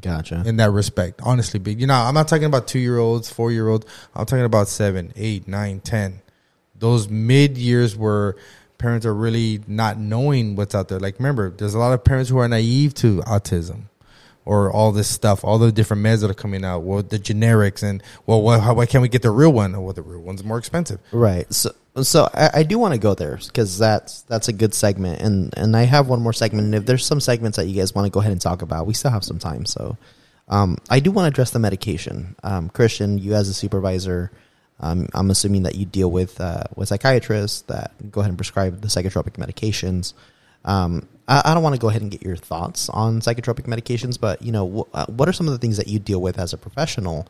[0.00, 0.42] Gotcha.
[0.44, 1.20] in that respect.
[1.24, 1.80] Honestly, big.
[1.80, 3.86] You know, I'm not talking about two year olds, four year olds.
[4.14, 6.20] I'm talking about seven, eight, nine, ten.
[6.78, 8.36] Those mid years where
[8.76, 11.00] parents are really not knowing what's out there.
[11.00, 13.84] Like, remember, there's a lot of parents who are naive to autism
[14.44, 17.82] or all this stuff, all the different meds that are coming out, well, the generics,
[17.82, 19.80] and well, why, how, why can't we get the real one?
[19.80, 21.00] Well, the real one's more expensive.
[21.12, 21.52] Right.
[21.52, 21.70] So,
[22.02, 25.52] so I, I do want to go there because that's that's a good segment, and
[25.56, 26.66] and I have one more segment.
[26.66, 28.86] And if there's some segments that you guys want to go ahead and talk about,
[28.86, 29.66] we still have some time.
[29.66, 29.96] So,
[30.48, 32.34] um, I do want to address the medication.
[32.42, 34.32] Um, Christian, you as a supervisor,
[34.80, 38.80] um, I'm assuming that you deal with uh, with psychiatrists that go ahead and prescribe
[38.80, 40.14] the psychotropic medications.
[40.64, 44.18] Um, I, I don't want to go ahead and get your thoughts on psychotropic medications,
[44.20, 46.52] but you know, uh, what are some of the things that you deal with as
[46.52, 47.28] a professional?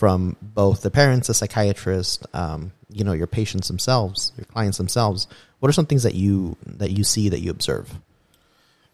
[0.00, 5.28] from both the parents, the psychiatrist, um, you know, your patients themselves, your clients themselves.
[5.58, 7.92] What are some things that you that you see that you observe?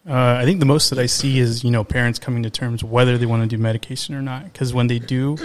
[0.04, 2.82] Uh, I think the most that I see is you know parents coming to terms
[2.82, 4.52] whether they want to do medication or not.
[4.52, 5.36] Because when they do,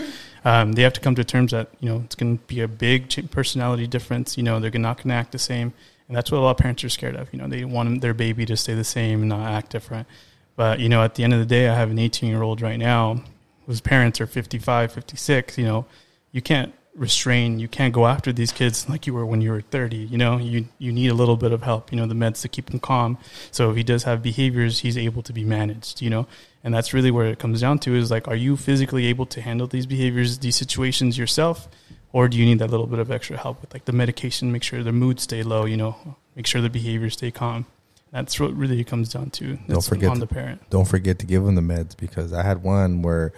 [0.44, 2.68] um, they have to come to terms that you know it's going to be a
[2.68, 4.38] big personality difference.
[4.38, 5.74] You know, they're not going to act the same,
[6.12, 7.32] and that's what a lot of parents are scared of.
[7.32, 10.10] You know, they want their baby to stay the same and not act different.
[10.58, 12.60] But you know, at the end of the day, I have an 18 year old
[12.60, 13.24] right now
[13.66, 15.58] whose parents are 55, 56.
[15.58, 15.86] You know,
[16.34, 19.62] you can't restrain you can't go after these kids like you were when you were
[19.62, 22.42] 30 you know you you need a little bit of help you know the meds
[22.42, 23.18] to keep him calm
[23.50, 26.28] so if he does have behaviors he's able to be managed you know
[26.66, 29.42] and that's really where it comes down to is like are you physically able to
[29.42, 31.70] handle these behaviors these situations yourself
[32.14, 34.64] or do you need that little bit of extra help with like the medication make
[34.64, 37.66] sure the mood stay low you know make sure the behaviors stay calm
[38.12, 41.20] that's what really comes down to Don't that's forget on to- the parent Don't forget
[41.20, 43.32] to give them the meds because I had one where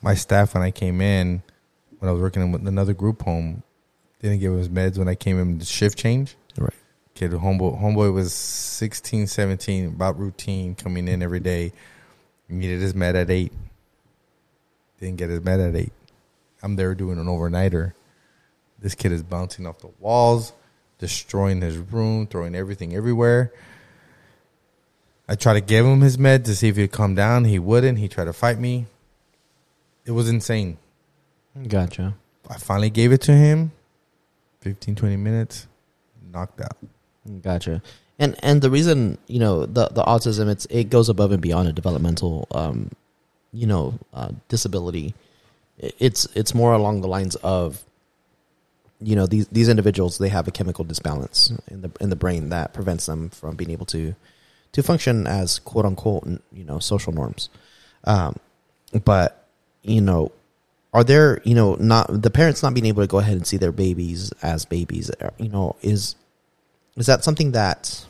[0.00, 1.42] my staff when I came in
[1.98, 3.62] when I was working with another group home
[4.20, 6.36] didn't give him his meds when I came in the shift change.
[6.56, 6.72] Right.
[7.14, 11.72] Kid, homeboy, homeboy was 16, 17, about routine, coming in every day.
[12.48, 13.52] Needed his med at 8.
[15.00, 15.92] Didn't get his med at 8.
[16.62, 17.92] I'm there doing an overnighter.
[18.82, 20.52] This kid is bouncing off the walls,
[20.98, 23.52] destroying his room, throwing everything everywhere.
[25.28, 27.44] I tried to give him his med to see if he'd calm down.
[27.44, 27.98] He wouldn't.
[27.98, 28.86] He tried to fight me.
[30.04, 30.78] It was insane.
[31.68, 32.14] Gotcha.
[32.50, 33.70] I finally gave it to him.
[34.62, 35.68] 15, 20 minutes.
[36.32, 36.76] Knocked out.
[37.40, 37.82] Gotcha.
[38.18, 41.68] And and the reason you know the the autism it's it goes above and beyond
[41.68, 42.90] a developmental um
[43.52, 45.14] you know uh, disability.
[45.78, 47.82] It's it's more along the lines of
[49.02, 52.50] you know these these individuals they have a chemical disbalance in the in the brain
[52.50, 54.14] that prevents them from being able to
[54.72, 57.48] to function as quote unquote you know social norms.
[58.04, 58.36] Um,
[59.04, 59.46] but
[59.82, 60.32] you know
[60.92, 63.56] are there you know not the parents not being able to go ahead and see
[63.56, 66.14] their babies as babies uh, you know is
[66.96, 68.04] is that something that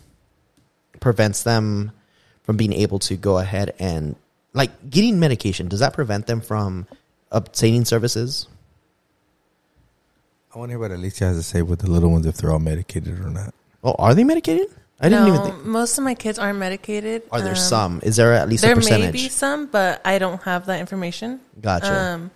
[1.01, 1.93] prevents them
[2.43, 4.17] from being able to go ahead and
[4.53, 6.87] like getting medication does that prevent them from
[7.31, 8.49] obtaining services
[10.55, 12.53] I want to hear what Elysia has to say with the little ones if they're
[12.53, 13.55] all medicated or not.
[13.85, 14.69] oh are they medicated
[15.01, 17.23] i didn't no, even think most of my kids aren't medicated.
[17.33, 20.01] are there Um, some is there at least There a percentage may be some, but
[20.05, 21.41] I don't have that information.
[21.61, 22.31] gotcha Um,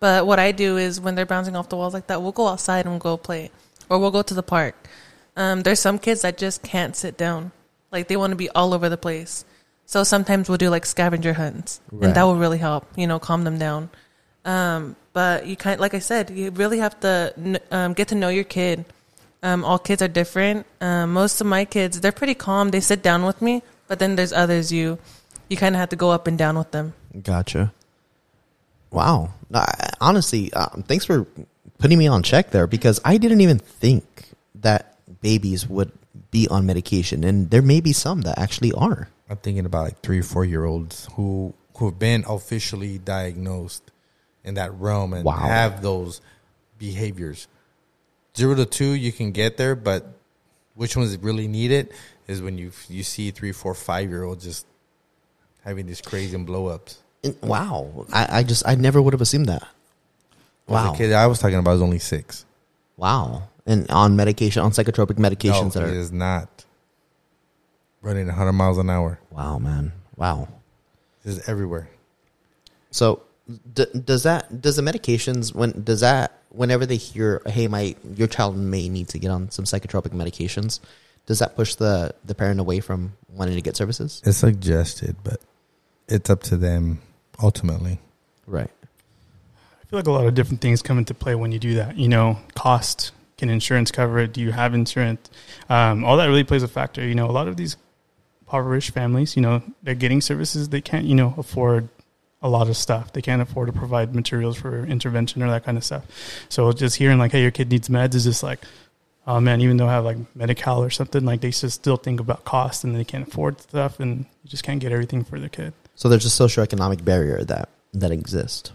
[0.00, 2.48] but what I do is when they're bouncing off the walls like that, we'll go
[2.48, 3.50] outside and go play,
[3.88, 4.74] or we'll go to the park.
[5.36, 7.52] Um, there's some kids that just can't sit down,
[7.92, 9.44] like they want to be all over the place.
[9.86, 12.06] So sometimes we'll do like scavenger hunts, Right.
[12.06, 13.90] and that will really help, you know, calm them down.
[14.50, 18.30] Um, but you kind, like I said, you really have to um, get to know
[18.30, 18.84] your kid.
[19.42, 20.66] Um, all kids are different.
[20.80, 22.70] Um, most of my kids, they're pretty calm.
[22.70, 24.98] They sit down with me, but then there's others you,
[25.48, 26.94] you kind of have to go up and down with them.
[27.22, 27.72] Gotcha.
[28.90, 29.34] Wow.
[29.54, 31.26] I, honestly, um, thanks for
[31.78, 34.04] putting me on check there because I didn't even think
[34.56, 35.92] that babies would
[36.32, 39.08] be on medication, and there may be some that actually are.
[39.28, 43.90] I'm thinking about like three or four year olds who who have been officially diagnosed
[44.44, 45.36] in that realm and Wow.
[45.36, 46.20] have those
[46.78, 47.48] behaviors.
[48.36, 50.06] Zero to two, you can get there, but
[50.74, 51.92] which ones really need it
[52.26, 54.66] is when you you see three, four, five year olds just
[55.64, 56.98] having these crazy blow ups.
[57.42, 58.06] Wow.
[58.12, 59.66] I, I just I never would have assumed that.
[60.66, 60.92] Wow.
[60.92, 62.46] The kid I was talking about is only six.
[62.96, 63.48] Wow.
[63.66, 65.88] And on medication, on psychotropic medications no, that are.
[65.88, 66.64] is not
[68.00, 69.18] running 100 miles an hour.
[69.30, 69.92] Wow, man.
[70.16, 70.48] Wow.
[71.24, 71.90] Just everywhere.
[72.90, 73.22] So,
[73.72, 78.28] d- does that does the medications when does that whenever they hear, hey, my your
[78.28, 80.80] child may need to get on some psychotropic medications,
[81.26, 84.20] does that push the the parent away from wanting to get services?
[84.24, 85.40] It's suggested, but
[86.08, 87.00] it's up to them
[87.42, 87.98] ultimately.
[88.46, 88.70] Right.
[89.80, 91.96] I feel like a lot of different things come into play when you do that.
[91.96, 93.12] You know, cost.
[93.38, 94.34] Can insurance cover it?
[94.34, 95.30] Do you have insurance?
[95.70, 97.02] Um, all that really plays a factor.
[97.02, 97.78] You know, a lot of these
[98.42, 101.88] impoverished families, you know, they're getting services they can't, you know, afford
[102.42, 103.12] a lot of stuff.
[103.12, 106.04] They can't afford to provide materials for intervention or that kind of stuff.
[106.48, 108.60] So just hearing like, hey, your kid needs meds is just like,
[109.26, 112.20] oh man, even though I have like Medi-Cal or something, like they just still think
[112.20, 115.48] about cost and they can't afford stuff and you just can't get everything for their
[115.48, 115.72] kid.
[115.94, 118.72] So there's a socioeconomic barrier that that exists.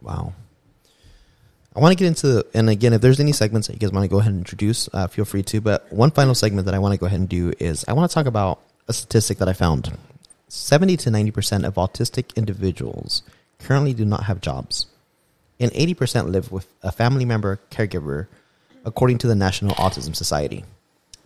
[0.00, 0.32] Wow.
[1.76, 4.04] I want to get into, and again, if there's any segments that you guys want
[4.04, 5.60] to go ahead and introduce, uh, feel free to.
[5.60, 8.08] But one final segment that I want to go ahead and do is I want
[8.08, 9.96] to talk about a statistic that I found.
[10.48, 13.22] 70 to 90% of autistic individuals
[13.58, 14.86] currently do not have jobs,
[15.58, 18.26] and 80% live with a family member caregiver,
[18.84, 20.64] according to the National Autism Society.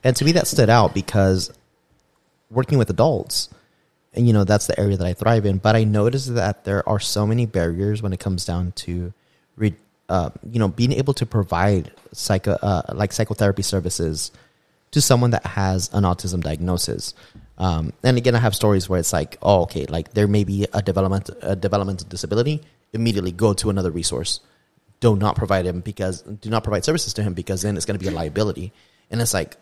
[0.05, 1.53] And to me, that stood out because
[2.51, 3.49] working with adults,
[4.15, 5.59] and you know that's the area that I thrive in.
[5.59, 9.13] But I noticed that there are so many barriers when it comes down to,
[9.57, 9.75] re,
[10.09, 14.31] uh, you know, being able to provide psycho uh, like psychotherapy services
[14.93, 17.15] to someone that has an autism diagnosis.
[17.59, 20.67] Um, and again, I have stories where it's like, oh, okay, like there may be
[20.73, 22.63] a development a developmental disability.
[22.93, 24.41] Immediately go to another resource,
[25.01, 27.99] do not provide him because do not provide services to him because then it's going
[27.99, 28.73] to be a liability.
[29.11, 29.57] And it's like,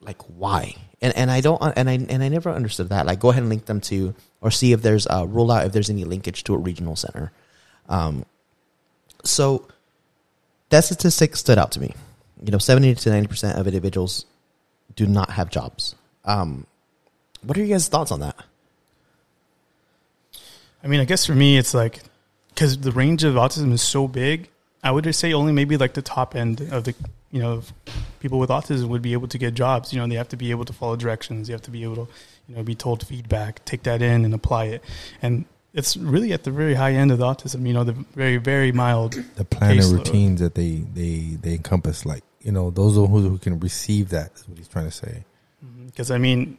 [0.00, 0.74] like why?
[1.00, 3.06] And and I don't and I and I never understood that.
[3.06, 5.72] Like, go ahead and link them to or see if there's a rule out if
[5.72, 7.32] there's any linkage to a regional center.
[7.88, 8.24] Um,
[9.24, 9.68] so
[10.70, 11.94] that statistic stood out to me.
[12.42, 14.26] You know, seventy to ninety percent of individuals
[14.96, 15.94] do not have jobs.
[16.24, 16.66] Um,
[17.42, 18.36] what are you guys' thoughts on that?
[20.82, 22.00] I mean, I guess for me, it's like
[22.50, 24.48] because the range of autism is so big.
[24.82, 26.94] I would just say only maybe like the top end of the
[27.30, 27.62] you know
[28.20, 29.92] people with autism would be able to get jobs.
[29.92, 31.48] You know, they have to be able to follow directions.
[31.48, 32.12] They have to be able to
[32.48, 34.84] you know be told feedback, take that in, and apply it.
[35.20, 37.66] And it's really at the very high end of the autism.
[37.66, 39.12] You know, the very very mild.
[39.36, 43.38] The plan and routines that they they they encompass, like you know, those who who
[43.38, 45.24] can receive that is what he's trying to say.
[45.64, 45.86] Mm-hmm.
[45.86, 46.56] Because I mean,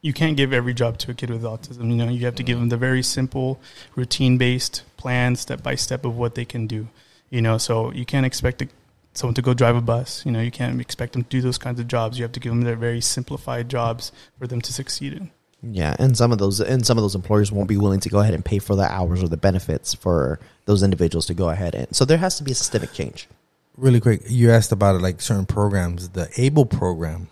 [0.00, 1.90] you can't give every job to a kid with autism.
[1.90, 3.60] You know, you have to give them the very simple,
[3.96, 6.88] routine based plan, step by step of what they can do.
[7.30, 8.68] You know, so you can't expect a,
[9.12, 10.24] someone to go drive a bus.
[10.24, 12.18] You know, you can't expect them to do those kinds of jobs.
[12.18, 15.30] You have to give them their very simplified jobs for them to succeed in.
[15.62, 18.20] Yeah, and some of those and some of those employers won't be willing to go
[18.20, 21.74] ahead and pay for the hours or the benefits for those individuals to go ahead
[21.74, 23.26] and so there has to be a systemic change.
[23.76, 26.10] Really quick, you asked about it, like certain programs.
[26.10, 27.28] The ABLE program,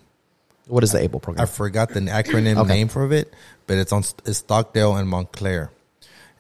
[0.67, 1.43] What is the ABLE program?
[1.43, 2.75] I forgot the acronym Okay.
[2.75, 3.33] name for it,
[3.67, 5.71] but it's on it's Stockdale and Montclair.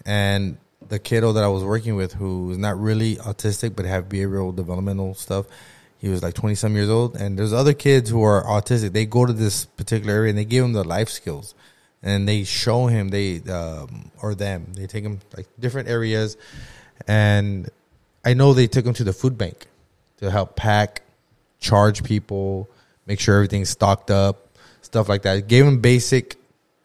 [0.05, 0.59] And
[0.89, 4.55] the kiddo that I was working with, who is not really autistic but have behavioral
[4.55, 5.47] developmental stuff,
[5.99, 7.17] he was like twenty some years old.
[7.17, 8.93] And there's other kids who are autistic.
[8.93, 11.55] They go to this particular area and they give him the life skills,
[12.03, 14.73] and they show him they um, or them.
[14.75, 16.37] They take him like different areas,
[17.07, 17.69] and
[18.25, 19.67] I know they took him to the food bank
[20.19, 21.03] to help pack,
[21.61, 22.69] charge people,
[23.07, 25.49] make sure everything's stocked up, stuff like that.
[25.49, 26.37] Gave them basic,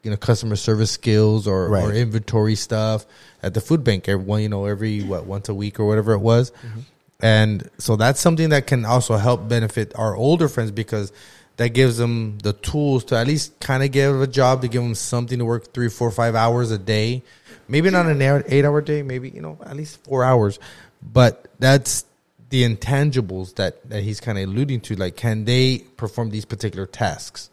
[0.03, 1.83] you know, customer service skills or, Right.
[1.83, 3.05] or inventory stuff
[3.43, 6.13] at the food bank every one, you know, every what once a week or whatever
[6.13, 6.51] it was.
[6.51, 6.79] Mm-hmm.
[7.23, 11.11] And so that's something that can also help benefit our older friends because
[11.57, 14.81] that gives them the tools to at least kind of give a job to give
[14.81, 17.21] them something to work three, four, five hours a day.
[17.67, 20.57] Maybe not an eight hour day, maybe, you know, at least four hours.
[21.01, 22.05] But that's
[22.51, 24.95] the intangibles that, that he's kind of alluding to.
[24.95, 27.49] Like, can they perform these particular tasks?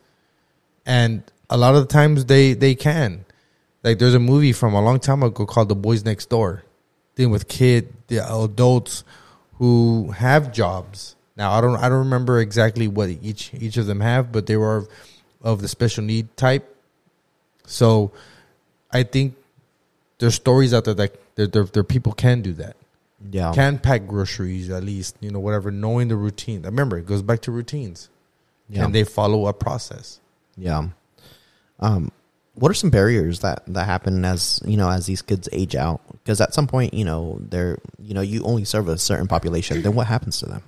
[0.84, 3.24] And a lot of the times they, they can.
[3.84, 6.64] Like, there's a movie from a long time ago called The Boys Next Door,
[7.14, 9.04] dealing with kid, the adults
[9.54, 11.14] who have jobs.
[11.36, 14.56] Now, I don't, I don't remember exactly what each each of them have, but they
[14.56, 14.88] were
[15.42, 16.76] of, the special need type.
[17.64, 18.10] So,
[18.90, 19.36] I think
[20.18, 22.74] there's stories out there that there, there, there people can do that
[23.30, 23.52] Yeah.
[23.52, 27.40] can pack groceries at least you know whatever knowing the routine remember it goes back
[27.42, 28.10] to routines
[28.68, 28.84] yeah.
[28.84, 30.20] and they follow a process
[30.56, 30.88] yeah.
[31.80, 32.12] Um
[32.58, 36.00] what are some barriers that that happen as, you know, as these kids age out?
[36.10, 39.82] Because at some point, you know, they're, you know, you only serve a certain population.
[39.82, 40.62] Then what happens to them?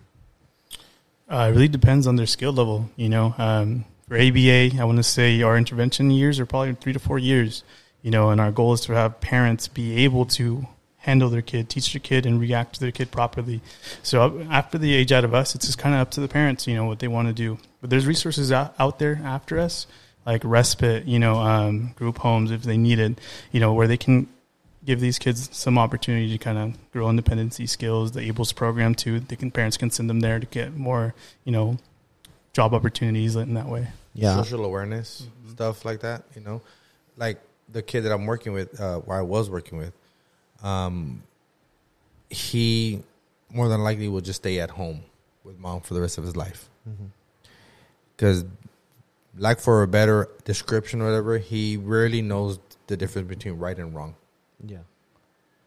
[1.28, 2.88] Uh, it really depends on their skill level.
[2.96, 6.92] You know, um, for ABA, I want to say our intervention years are probably three
[6.92, 7.64] to four years.
[8.02, 10.66] You know, and our goal is to have parents be able to
[11.00, 13.60] handle their kid, teach their kid, and react to their kid properly.
[14.02, 16.66] So after the age out of us, it's just kind of up to the parents.
[16.66, 17.58] You know what they want to do.
[17.80, 19.86] But there's resources out, out there after us,
[20.26, 21.06] like respite.
[21.06, 23.18] You know, um, group homes if they need it.
[23.52, 24.28] You know, where they can
[24.84, 28.12] give these kids some opportunity to kind of grow independency skills.
[28.12, 29.20] The ABLES program too.
[29.20, 31.78] They can parents can send them there to get more, you know,
[32.52, 33.88] job opportunities in that way.
[34.12, 34.36] Yeah.
[34.36, 36.60] social awareness stuff like that you know
[37.16, 39.92] like the kid that i'm working with uh or i was working with
[40.62, 41.22] um
[42.28, 43.02] he
[43.52, 45.00] more than likely will just stay at home
[45.44, 46.68] with mom for the rest of his life
[48.16, 48.44] because
[49.38, 52.58] like for a better description or whatever he rarely knows
[52.88, 54.14] the difference between right and wrong
[54.66, 54.78] Yeah.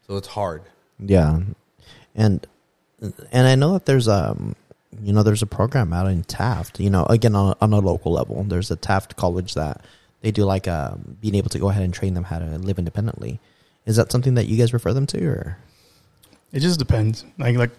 [0.08, 0.64] so it's hard
[1.00, 1.40] Yeah,
[2.16, 2.46] and
[3.32, 4.56] and I know that there's um
[5.02, 6.80] you know there's a program out in Taft.
[6.80, 9.82] You know, again on a, on a local level, there's a Taft college that
[10.22, 12.78] they do like um, being able to go ahead and train them how to live
[12.78, 13.40] independently.
[13.86, 15.58] Is that something that you guys refer them to, or
[16.52, 17.26] It just depends.
[17.38, 17.72] Like like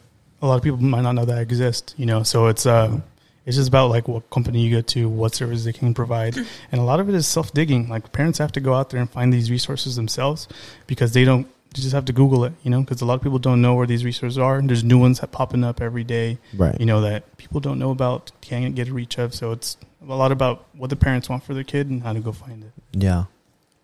[0.42, 2.22] a lot of people might not know that exist, you know.
[2.22, 3.00] So it's uh
[3.46, 6.36] it's just about like what company you go to, what service they can provide,
[6.72, 7.88] and a lot of it is self digging.
[7.88, 10.48] Like parents have to go out there and find these resources themselves
[10.86, 11.46] because they don't.
[11.76, 13.74] You just have to Google it, you know, because a lot of people don't know
[13.74, 14.58] where these resources are.
[14.58, 16.78] And there's new ones that popping up every day, right?
[16.78, 19.34] you know, that people don't know about, can't get a reach of.
[19.34, 19.76] So it's
[20.08, 22.62] a lot about what the parents want for their kid and how to go find
[22.62, 22.70] it.
[22.92, 23.24] Yeah,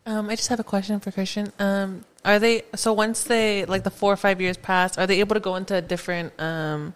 [0.06, 1.52] Um, I just have a question for Christian.
[1.58, 5.20] Um, are they so once they like the four or five years pass, are they
[5.20, 6.94] able to go into different, um,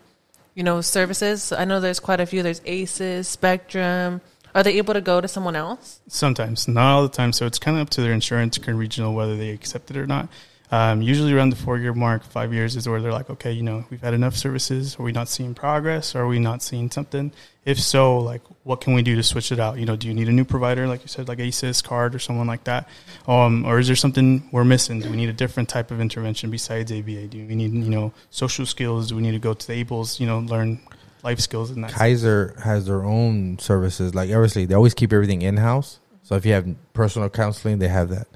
[0.55, 1.53] you know, services?
[1.53, 2.43] I know there's quite a few.
[2.43, 4.21] There's ACEs, Spectrum.
[4.55, 6.01] Are they able to go to someone else?
[6.07, 7.33] Sometimes, not all the time.
[7.33, 10.29] So it's kind of up to their insurance regional whether they accept it or not.
[10.75, 13.63] Um, usually around the four year mark, five years is where they're like, okay, you
[13.63, 14.99] know, we've had enough services.
[14.99, 16.17] Are we not seeing progress?
[16.17, 17.31] Are we not seeing something?
[17.65, 19.79] If so, like, what can we do to switch it out?
[19.79, 22.19] You know, do you need a new provider, like you said, like ACES card or
[22.19, 22.89] someone like that?
[23.29, 24.99] Um, or is there something we're missing?
[24.99, 27.29] Do we need a different type of intervention besides ABA?
[27.29, 29.11] Do we need, you know, social skills?
[29.11, 30.81] Do we need to go to the ABLES, you know, learn
[31.23, 31.93] life skills and that?
[31.93, 34.13] Kaiser has their own services.
[34.13, 36.01] Like obviously, they always keep everything in house.
[36.25, 38.27] So if you have personal counseling, they have that.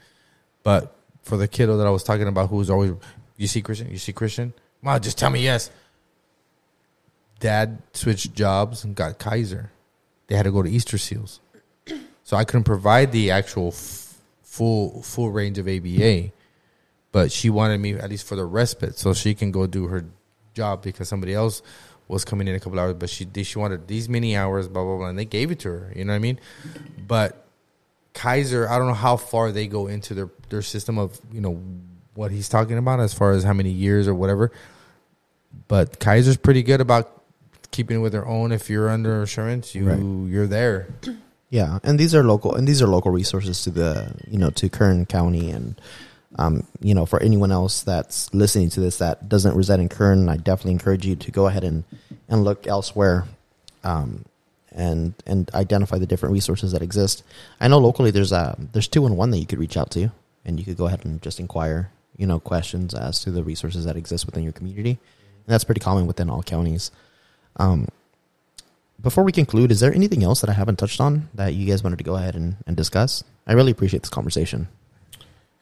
[0.62, 0.94] But
[1.28, 2.92] for the kiddo that I was talking about, who's always,
[3.36, 5.70] you see Christian, you see Christian, mom, just tell me yes.
[7.38, 9.70] Dad switched jobs and got Kaiser.
[10.26, 11.40] They had to go to Easter Seals,
[12.24, 16.32] so I couldn't provide the actual f- full full range of ABA.
[17.12, 20.04] But she wanted me at least for the respite, so she can go do her
[20.52, 21.62] job because somebody else
[22.08, 22.94] was coming in a couple hours.
[22.94, 25.70] But she she wanted these many hours, blah blah blah, and they gave it to
[25.70, 25.92] her.
[25.96, 26.40] You know what I mean?
[27.06, 27.47] But
[28.18, 31.62] Kaiser, I don't know how far they go into their their system of you know
[32.14, 34.50] what he's talking about as far as how many years or whatever.
[35.68, 37.22] But Kaiser's pretty good about
[37.70, 38.50] keeping it with their own.
[38.50, 40.30] If you're under insurance, you Right.
[40.32, 40.88] you're there.
[41.50, 44.68] Yeah, and these are local, and these are local resources to the you know to
[44.68, 45.80] Kern County, and
[46.36, 50.28] um, you know for anyone else that's listening to this that doesn't reside in Kern,
[50.28, 51.84] I definitely encourage you to go ahead and
[52.28, 53.24] and look elsewhere,
[53.82, 54.26] um,
[54.78, 57.22] and and identify the different resources that exist.
[57.60, 60.10] I know locally there's a there's two in one that you could reach out to,
[60.44, 63.84] and you could go ahead and just inquire you know questions as to the resources
[63.84, 66.90] that exist within your community, and that's pretty common within all counties.
[67.56, 67.88] Um,
[69.00, 71.84] before we conclude, is there anything else that I haven't touched on that you guys
[71.84, 73.22] wanted to go ahead and, and discuss?
[73.46, 74.68] I really appreciate this conversation.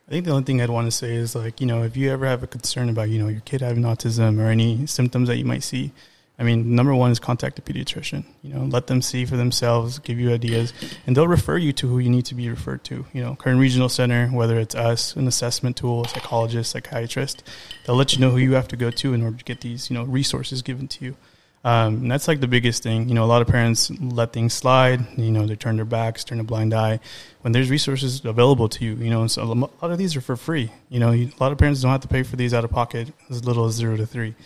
[0.08, 2.10] I think the only thing I'd want to say is like, you know, if you
[2.10, 5.36] ever have a concern about, you know, your kid having autism or any symptoms that
[5.36, 5.92] you might see,
[6.38, 8.24] I mean, number one is contact a pediatrician.
[8.42, 10.74] You know, let them see for themselves, give you ideas,
[11.06, 13.06] and they'll refer you to who you need to be referred to.
[13.14, 17.42] You know, Kern Regional Center, whether it's us, an assessment tool, a psychologist, psychiatrist,
[17.86, 19.88] they'll let you know who you have to go to in order to get these,
[19.88, 21.16] you know, resources given to you.
[21.64, 23.08] Um, and that's like the biggest thing.
[23.08, 25.04] You know, a lot of parents let things slide.
[25.18, 27.00] You know, they turn their backs, turn a blind eye.
[27.40, 30.36] When there's resources available to you, you know, so a lot of these are for
[30.36, 30.70] free.
[30.90, 32.70] You know, you, a lot of parents don't have to pay for these out of
[32.70, 34.36] pocket as little as zero to three.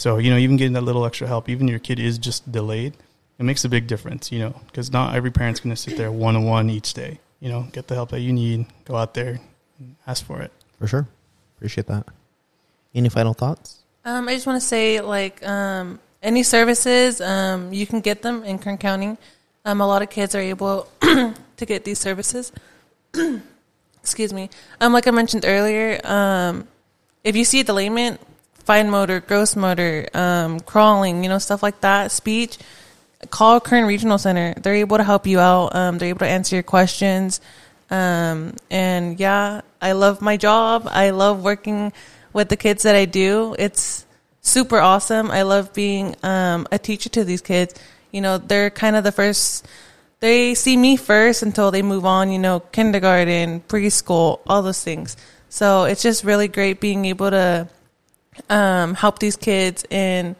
[0.00, 2.96] So, you know, even getting that little extra help, even your kid is just delayed,
[3.38, 6.10] it makes a big difference, you know, because not every parent's going to sit there
[6.10, 7.20] one on one each day.
[7.38, 9.40] You know, get the help that you need, go out there,
[9.78, 10.52] and ask for it.
[10.78, 11.06] For sure.
[11.58, 12.06] Appreciate that.
[12.94, 13.80] Any final thoughts?
[14.06, 18.42] Um, I just want to say, like, um, any services, um, you can get them
[18.42, 19.18] in Kern County.
[19.66, 22.52] Um, a lot of kids are able to get these services.
[24.02, 24.48] Excuse me.
[24.80, 26.66] Um, like I mentioned earlier, um,
[27.22, 28.18] if you see a delayment,
[28.64, 32.58] fine motor, gross motor, um, crawling, you know, stuff like that, speech,
[33.28, 34.54] call Kern Regional Center.
[34.54, 35.74] They're able to help you out.
[35.74, 37.40] Um, they're able to answer your questions.
[37.90, 40.88] Um, and yeah, I love my job.
[40.90, 41.92] I love working
[42.32, 43.56] with the kids that I do.
[43.58, 44.06] It's
[44.42, 45.30] super awesome.
[45.30, 47.74] I love being um, a teacher to these kids.
[48.12, 49.66] You know, they're kind of the first.
[50.20, 52.30] They see me first until they move on.
[52.30, 55.16] You know, kindergarten, preschool, all those things.
[55.48, 57.68] So it's just really great being able to
[58.48, 60.36] um, help these kids in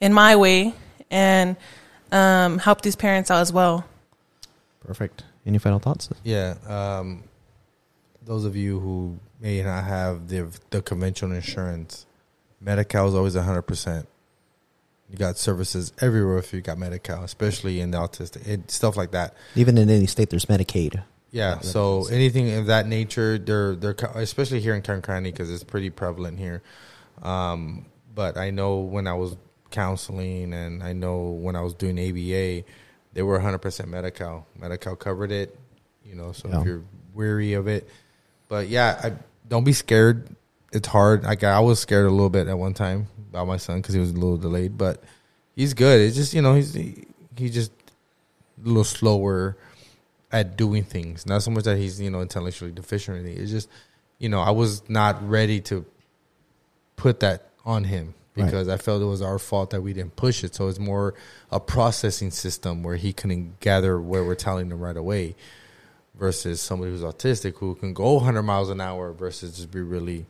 [0.00, 0.74] in my way
[1.10, 1.56] and
[2.10, 3.84] um, help these parents out as well.
[4.84, 5.24] Perfect.
[5.46, 6.08] Any final thoughts?
[6.24, 6.54] Yeah.
[6.66, 7.24] Um,
[8.24, 12.06] those of you who may not have the the conventional insurance,
[12.60, 14.08] Medi-Cal is always hundred percent.
[15.10, 19.10] You got services everywhere if you got Medi-Cal, especially in the autistic it, stuff like
[19.10, 19.34] that.
[19.54, 21.02] Even in any state, there's Medicaid.
[21.32, 21.60] Yeah.
[21.60, 25.90] So anything of that nature, they're they're especially here in Kern County because it's pretty
[25.90, 26.62] prevalent here.
[27.22, 29.36] Um, but I know when I was
[29.70, 32.64] counseling and I know when I was doing ABA,
[33.14, 34.46] they were 100% Medi-Cal.
[34.58, 35.58] Medi-Cal covered it,
[36.04, 36.32] you know.
[36.32, 36.60] So Yeah.
[36.60, 36.82] if you're
[37.14, 37.88] weary of it,
[38.48, 39.12] but yeah, I
[39.48, 40.34] don't be scared.
[40.72, 41.24] It's hard.
[41.24, 44.00] Like I was scared a little bit at one time about my son because he
[44.00, 45.02] was a little delayed, but
[45.54, 46.00] he's good.
[46.00, 47.04] It's just you know he's he,
[47.36, 47.72] he's just
[48.64, 49.56] a little slower
[50.30, 51.26] at doing things.
[51.26, 53.42] Not so much that he's you know intellectually deficient or anything.
[53.42, 53.68] It's just
[54.18, 55.84] you know I was not ready to
[57.02, 58.46] put that on him Right.
[58.46, 60.54] because I felt it was our fault that we didn't push it.
[60.54, 61.12] So it's more
[61.50, 65.34] a processing system where he couldn't gather where we're telling him right away,
[66.14, 70.26] versus somebody who's autistic who can go 100 miles an hour versus just be really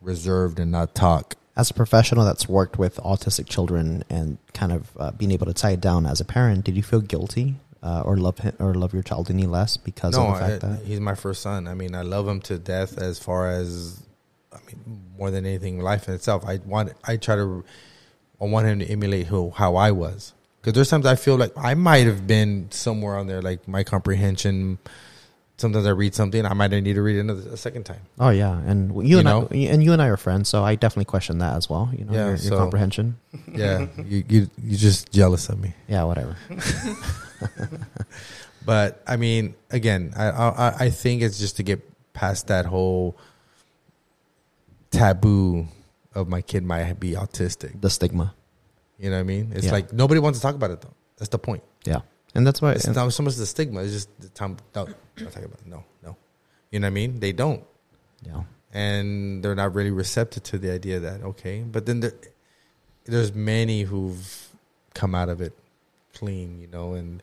[0.00, 1.34] reserved and not talk.
[1.56, 5.54] As a professional that's worked with autistic children and kind of uh, being able to
[5.54, 8.74] tie it down as a parent, did you feel guilty uh, or love him, or
[8.74, 11.42] love your child any less because no, of the fact I- that he's my first
[11.42, 11.66] son.
[11.68, 12.96] I mean, I love him to death.
[12.98, 14.02] As far as,
[14.52, 16.44] I mean, more than anything, life in itself.
[16.46, 17.64] I want, I try to,
[18.40, 20.32] I want him to emulate who how I was.
[20.60, 23.84] Because there's times I feel like I might have been somewhere on there, like my
[23.84, 24.78] comprehension
[25.56, 28.00] sometimes I read something, I might need to read it another, a second time.
[28.20, 29.48] Oh yeah, and you, You and know?
[29.50, 31.90] I, and you and I are friends, so I definitely question that as well.
[31.96, 33.16] You know, Yeah, your, your so- comprehension.
[33.52, 35.74] Yeah, you you you're just jealous of me.
[35.88, 36.36] Yeah, whatever.
[38.64, 41.80] But I mean, again, I I, I think it's just to get
[42.12, 43.16] past that whole
[44.90, 45.68] taboo
[46.14, 47.80] of my kid might be autistic.
[47.80, 48.34] The stigma.
[48.98, 49.52] You know what I mean?
[49.54, 49.72] It's Yeah.
[49.72, 50.94] like nobody wants to talk about it though.
[51.16, 51.62] That's the point.
[51.84, 52.00] Yeah,
[52.34, 52.72] and that's why.
[52.72, 53.82] It's not so much the stigma.
[53.82, 54.56] It's just the time.
[54.74, 54.94] No, not
[55.32, 55.66] talking about it.
[55.66, 56.16] no, no.
[56.70, 57.20] You know what I mean?
[57.20, 57.64] They don't,
[58.26, 58.42] yeah,
[58.72, 61.60] and they're not really receptive to the idea that okay.
[61.62, 62.12] But then there,
[63.04, 64.48] there's many who've
[64.94, 65.52] come out of it
[66.14, 66.60] clean.
[66.60, 67.22] You know, and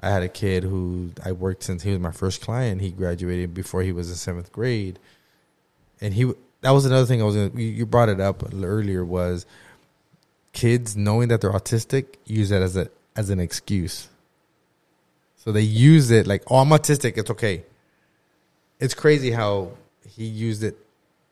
[0.00, 2.80] I had a kid who I worked since he was my first client.
[2.80, 4.98] He graduated before he was in seventh grade,
[6.00, 9.04] and he that was another thing I was gonna, you you brought it up earlier
[9.04, 9.46] was
[10.52, 14.08] kids knowing that they're autistic use that as a as an excuse.
[15.36, 17.16] So they use it like, oh, I'm autistic.
[17.16, 17.64] It's okay.
[18.80, 19.72] It's crazy how
[20.08, 20.76] he used it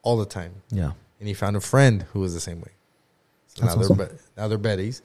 [0.03, 2.73] all the time, yeah, and he found a friend who was the same way.
[3.49, 3.97] So That's now awesome.
[3.99, 5.03] they're now they're buddies.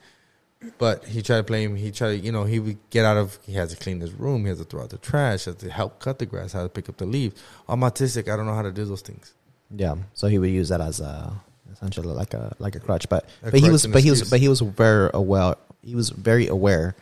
[0.78, 1.74] But he tried to play him.
[1.74, 3.36] He tried to, you know, he would get out of.
[3.44, 4.42] He has to clean his room.
[4.42, 5.46] He has to throw out the trash.
[5.46, 6.52] Has to help cut the grass.
[6.52, 7.34] How to pick up the leaves.
[7.68, 8.32] I'm autistic.
[8.32, 9.34] I don't know how to do those things.
[9.74, 9.96] Yeah.
[10.14, 11.32] So he would use that as a
[11.72, 14.28] essentially like a like a crutch, but A but he was and but he was
[14.28, 15.56] but he was very aware.
[15.82, 16.94] He was very aware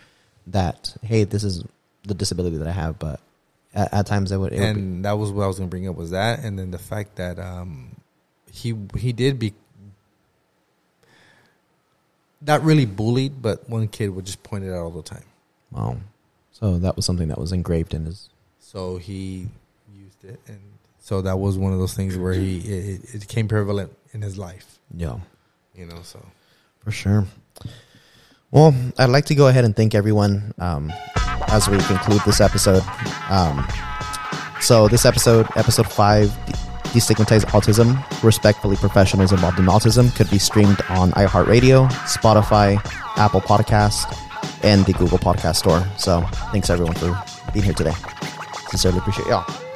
[0.46, 1.64] that hey, this is
[2.04, 3.20] the disability that I have, but
[3.74, 5.70] at, at times it would, it would and that was what I was going to
[5.70, 7.96] bring up was that, and then the fact that um,
[8.50, 9.54] he he did be
[12.40, 15.24] not really bullied, but one kid would just point it out all the time.
[15.70, 15.96] wow.
[16.52, 18.28] So that was something that was engraved in his.
[18.58, 19.48] So he
[19.94, 20.60] used it, and
[21.10, 24.38] so that was one of those things where he it, it became prevalent in his
[24.38, 24.78] life.
[24.96, 25.18] Yeah.
[25.74, 26.24] You know, so
[26.84, 27.24] For sure.
[28.52, 30.92] Well, I'd like to go ahead and thank everyone um,
[31.48, 32.84] as we conclude this episode.
[33.28, 33.66] Um,
[34.60, 36.52] so, this episode, episode five, De-
[36.94, 42.76] Destigmatize Autism, Respectfully Professionals Involved in Autism, could be streamed on iHeartRadio, Spotify,
[43.16, 44.16] Apple Podcast,
[44.62, 45.84] and the Google Podcast Store.
[45.98, 46.20] So,
[46.52, 47.20] thanks everyone for
[47.52, 47.94] being here today.
[48.68, 49.69] Sincerely appreciate y'all.